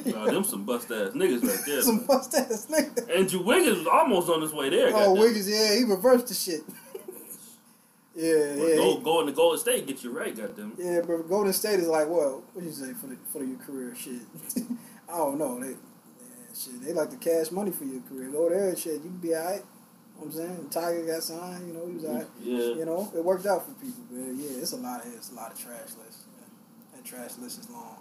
Nah, 0.06 0.26
them 0.26 0.44
some 0.44 0.64
bust 0.66 0.90
ass 0.92 1.12
niggas 1.12 1.44
right 1.44 1.60
there. 1.68 1.82
Some 1.82 2.06
bust 2.06 2.34
ass 2.36 2.68
nigga. 2.68 3.16
Andrew 3.16 3.44
Wiggins 3.44 3.80
was 3.80 3.88
almost 3.88 4.30
on 4.30 4.42
his 4.42 4.54
way 4.54 4.70
there. 4.70 4.92
Oh. 4.94 5.14
Wiggins, 5.14 5.50
yeah, 5.50 5.76
he 5.76 5.84
reversed 5.84 6.28
the 6.28 6.34
shit. 6.34 6.62
Yeah, 8.16 8.56
But 8.58 8.68
yeah. 8.68 8.76
Go, 8.76 8.98
he- 8.98 9.04
go 9.04 9.20
into 9.22 9.32
Golden 9.34 9.60
State, 9.60 9.88
get 9.88 10.04
you 10.04 10.12
right, 10.12 10.36
goddamn. 10.36 10.74
Yeah, 10.78 11.02
but 11.06 11.28
Golden 11.30 11.54
State 11.54 11.80
is 11.80 11.88
like, 11.88 12.08
well, 12.08 12.44
what 12.54 12.64
you 12.64 12.72
say 12.72 12.94
for 12.94 13.08
the 13.08 13.18
for 13.32 13.44
your 13.44 13.58
career 13.58 13.96
shit? 13.96 14.22
I 15.10 15.18
don't 15.18 15.38
know. 15.38 15.60
They, 15.60 15.70
yeah, 15.72 16.54
shit, 16.56 16.82
they 16.82 16.94
like 16.94 17.10
to 17.12 17.18
cash 17.18 17.52
money 17.52 17.72
for 17.72 17.86
your 17.86 18.02
career. 18.02 18.30
Go 18.30 18.50
there 18.50 18.70
and 18.70 18.78
shit, 18.78 18.96
you 18.96 19.10
can 19.10 19.18
be 19.18 19.36
alright. 19.36 19.64
You 20.20 20.26
know 20.26 20.26
what 20.26 20.26
I'm 20.28 20.32
saying 20.32 20.70
Tiger 20.70 21.06
got 21.08 21.24
signed, 21.24 21.68
you 21.68 21.74
know, 21.74 21.88
he 21.88 21.94
was 21.94 22.06
alright. 22.06 22.28
Yeah. 22.42 22.58
You 22.76 22.86
know, 22.86 23.12
it 23.16 23.24
worked 23.24 23.46
out 23.48 23.66
for 23.66 23.74
people, 23.74 24.04
but 24.12 24.20
yeah, 24.36 24.62
it's 24.62 24.74
a 24.74 24.78
lot 24.78 25.06
of 25.06 25.14
it's 25.14 25.32
a 25.32 25.36
lot 25.36 25.52
of 25.52 25.60
trash 25.60 25.80
lists. 26.06 26.26
Yeah. 26.38 26.96
That 26.96 27.06
trash 27.06 27.38
list 27.40 27.60
is 27.60 27.70
long. 27.70 27.98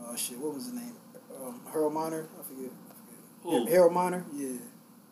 Uh, 0.00 0.16
shit, 0.16 0.38
what 0.38 0.54
was 0.54 0.64
his 0.66 0.74
name? 0.74 0.94
Um, 1.42 1.60
Harold 1.72 1.94
Miner, 1.94 2.26
I 2.38 2.42
forget. 2.44 2.70
I 2.90 2.94
forget. 2.94 3.60
Who? 3.66 3.66
Harold 3.66 3.92
Miner, 3.92 4.24
yeah, 4.34 4.48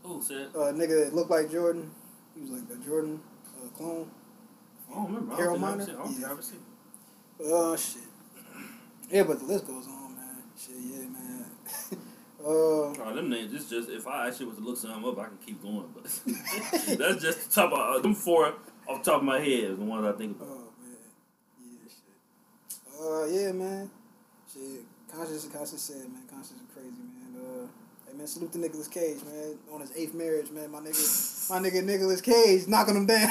Who 0.04 0.22
said? 0.22 0.48
uh, 0.54 0.70
nigga 0.72 1.04
that 1.04 1.14
looked 1.14 1.30
like 1.30 1.50
Jordan. 1.50 1.90
He 2.34 2.42
was 2.42 2.50
like 2.50 2.62
a 2.70 2.84
Jordan 2.84 3.20
uh, 3.62 3.68
clone. 3.76 4.08
I 4.90 4.94
don't 4.94 5.06
remember. 5.06 5.36
Harold 5.36 5.60
Miner? 5.60 5.82
I've 5.82 5.86
seen- 5.86 5.94
I 5.94 5.98
don't 5.98 6.12
think 6.14 6.26
I've 6.26 6.44
seen. 6.44 6.58
Oh 7.42 7.76
shit. 7.76 8.02
Yeah, 9.10 9.22
but 9.24 9.38
the 9.40 9.44
list 9.46 9.66
goes 9.66 9.86
on, 9.88 10.14
man. 10.14 10.42
Shit, 10.58 10.74
yeah, 10.78 10.98
man. 11.08 11.46
uh, 12.40 12.42
Oh, 12.42 13.12
them 13.14 13.28
names. 13.30 13.52
It's 13.52 13.68
just 13.68 13.88
if 13.90 14.06
I 14.06 14.28
actually 14.28 14.46
was 14.46 14.56
to 14.56 14.62
look 14.62 14.76
some 14.76 15.04
up, 15.04 15.18
I 15.18 15.24
can 15.24 15.38
keep 15.44 15.62
going. 15.62 15.86
But 15.94 16.04
that's 16.98 17.22
just 17.22 17.48
the 17.50 17.54
top 17.54 17.72
of 17.72 17.78
uh, 17.78 17.98
them 18.00 18.14
four 18.14 18.54
off 18.88 19.02
the 19.04 19.10
top 19.10 19.20
of 19.20 19.24
my 19.24 19.38
head 19.40 19.64
is 19.70 19.78
the 19.78 19.84
ones 19.84 20.04
I 20.06 20.12
think 20.18 20.36
about. 20.36 20.48
oh 20.50 20.72
man, 20.82 20.96
yeah, 21.64 21.88
shit. 21.88 23.00
Uh, 23.00 23.24
yeah, 23.46 23.52
man. 23.52 23.90
Shit, 24.52 24.84
conscious, 25.12 25.44
conscious 25.46 25.80
said, 25.82 25.96
man. 26.10 26.22
Conscious 26.30 26.52
is 26.52 26.62
crazy, 26.74 26.90
man. 26.90 27.40
Uh, 27.40 27.66
hey, 28.10 28.16
man, 28.16 28.26
salute 28.26 28.52
to 28.52 28.58
Nicolas 28.58 28.88
Cage, 28.88 29.18
man. 29.24 29.58
On 29.72 29.80
his 29.80 29.92
eighth 29.96 30.14
marriage, 30.14 30.50
man. 30.50 30.70
My 30.70 30.80
nigga, 30.80 31.50
my 31.50 31.58
nigga 31.58 31.84
Nicolas 31.84 32.20
Cage 32.20 32.66
knocking 32.68 32.96
him 32.96 33.06
down. 33.06 33.28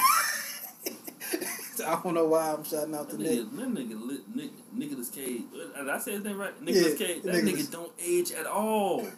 I 1.81 1.99
don't 2.01 2.13
know 2.13 2.25
why 2.25 2.51
I'm 2.53 2.63
shouting 2.63 2.95
out 2.95 3.09
to 3.11 3.17
That 3.17 3.23
Nick. 3.23 3.39
nigga, 3.39 3.55
that 3.57 3.73
nigga, 3.73 4.07
Li- 4.07 4.21
Nick, 4.35 4.51
Nicholas 4.73 5.09
Cage. 5.09 5.43
Did 5.75 5.89
I 5.89 5.97
say 5.99 6.11
his 6.13 6.23
name 6.23 6.37
right? 6.37 6.61
Nicholas 6.61 6.99
Yeah, 6.99 7.07
Cage. 7.07 7.21
That 7.23 7.43
Nicolas. 7.43 7.67
nigga 7.67 7.71
don't 7.71 7.91
age 8.03 8.31
at 8.31 8.45
all. 8.45 9.05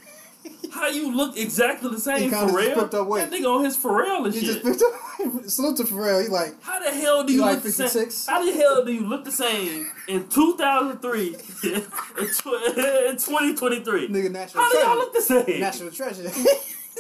How 0.73 0.87
you 0.87 1.15
look 1.15 1.37
exactly 1.37 1.91
the 1.91 1.99
same, 1.99 2.31
kinda 2.31 2.51
just 2.51 2.93
up 2.95 3.07
weight. 3.07 3.29
That 3.29 3.31
nigga 3.39 3.55
on 3.59 3.63
his 3.63 3.77
Pharrell 3.77 4.25
and 4.25 4.33
He 4.33 4.43
shit. 4.43 4.63
just 4.63 4.83
up. 4.83 5.45
salute 5.47 5.77
to 5.77 5.83
Pharrell. 5.83 6.23
He 6.23 6.29
like, 6.29 6.59
How 6.63 6.79
the 6.79 6.89
hell 6.89 7.23
do 7.23 7.31
You 7.31 7.41
like 7.41 7.55
look 7.55 7.63
the 7.63 7.71
same? 7.71 7.87
56? 7.89 8.25
How 8.25 8.43
the 8.43 8.51
hell 8.53 8.83
do 8.83 8.91
you 8.91 9.05
look 9.07 9.23
the 9.23 9.31
same 9.31 9.91
in 10.07 10.27
2003 10.29 11.27
in, 11.27 11.35
tw- 11.35 11.67
in 11.67 13.17
2023? 13.17 14.07
nigga, 14.07 14.31
natural 14.31 14.63
How 14.63 14.71
do 14.71 14.77
y'all 14.79 14.85
treasure. 14.85 14.95
look 14.95 15.13
the 15.13 15.21
same? 15.21 15.59
National 15.59 15.91
treasure. 15.91 16.31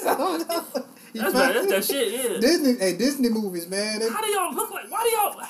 I 0.07 0.15
don't 0.15 0.47
know. 0.47 0.85
He 1.13 1.19
That's, 1.19 1.33
that, 1.33 1.53
that's 1.53 1.67
that 1.67 1.83
shit, 1.85 2.11
yeah. 2.31 2.39
Disney, 2.39 2.77
hey, 2.79 2.95
Disney 2.97 3.29
movies, 3.29 3.67
man. 3.67 3.99
They, 3.99 4.09
How 4.09 4.21
do 4.21 4.27
y'all 4.27 4.53
look 4.53 4.71
like? 4.71 4.89
Why 4.89 5.03
do 5.03 5.09
y'all 5.09 5.37
like? 5.37 5.49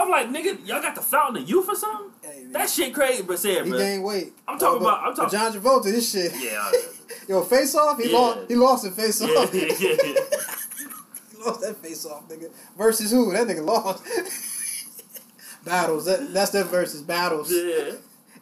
I'm 0.00 0.08
like, 0.08 0.28
nigga, 0.28 0.64
y'all 0.66 0.80
got 0.80 0.94
the 0.94 1.00
fountain 1.02 1.42
of 1.42 1.48
youth 1.48 1.68
or 1.68 1.74
something? 1.74 2.10
hey, 2.22 2.44
That 2.52 2.70
shit 2.70 2.94
crazy, 2.94 3.22
but 3.22 3.38
say 3.40 3.54
it, 3.58 3.64
he 3.64 3.70
bro. 3.70 3.78
gained 3.78 4.04
weight. 4.04 4.32
I'm 4.46 4.58
talking 4.58 4.78
but- 4.82 4.88
about- 4.88 5.04
I'm 5.08 5.14
talking- 5.14 5.30
John 5.38 5.52
Travolta. 5.52 5.84
This 5.84 6.10
shit. 6.12 6.32
Yeah, 6.40 6.70
Yo, 7.28 7.42
face 7.42 7.74
off. 7.74 7.98
He 8.00 8.10
Yeah. 8.12 8.18
lost. 8.18 8.38
He 8.48 8.54
lost 8.56 8.84
in 8.86 8.92
face 8.92 9.20
yeah, 9.20 9.26
off. 9.28 9.52
yeah, 9.54 9.64
yeah, 9.64 9.74
yeah. 9.78 9.96
he 11.32 11.44
lost 11.44 11.60
that 11.62 11.76
face 11.82 12.06
off, 12.06 12.28
nigga. 12.28 12.50
Versus 12.78 13.10
who? 13.10 13.32
That 13.32 13.46
nigga 13.48 13.64
lost. 13.64 14.02
battles. 15.64 16.04
That 16.06 16.32
that's 16.32 16.50
their 16.52 16.64
Verzuz 16.64 17.06
battles. 17.06 17.52
yeah. 17.52 17.92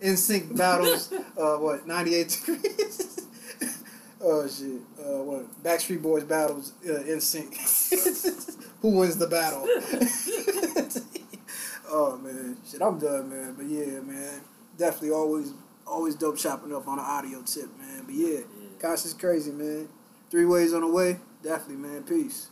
NSYNC 0.02 0.56
battles. 0.56 1.10
uh, 1.38 1.56
what? 1.56 1.86
Ninety 1.86 2.14
eight 2.14 2.28
degrees. 2.28 3.26
Oh 4.28 4.44
shit. 4.48 4.80
Uh, 4.98 5.22
what? 5.22 5.62
Backstreet 5.62 6.02
Boys 6.02 6.24
battles. 6.24 6.72
Uh, 6.84 6.98
NSYNC. 7.04 8.56
who 8.82 8.98
wins 8.98 9.16
the 9.18 9.28
battle? 9.28 9.62
oh 11.88 12.18
man, 12.18 12.56
shit, 12.68 12.82
I'm 12.82 12.98
done, 12.98 13.30
man. 13.30 13.54
But 13.56 13.66
yeah, 13.66 14.00
man, 14.00 14.40
definitely 14.76 15.12
always, 15.12 15.52
always 15.86 16.16
dope 16.16 16.38
chopping 16.38 16.74
up 16.74 16.88
on 16.88 16.98
an 16.98 17.04
audio 17.04 17.40
tip, 17.42 17.68
man. 17.78 18.02
But 18.04 18.16
yeah, 18.16 18.38
Yeah. 18.38 18.42
Kosh 18.80 19.04
is 19.04 19.14
crazy, 19.14 19.52
man. 19.52 19.88
Three 20.28 20.44
ways 20.44 20.74
on 20.74 20.80
the 20.80 20.90
way, 20.90 21.20
definitely, 21.44 21.76
man. 21.76 22.02
Peace. 22.02 22.48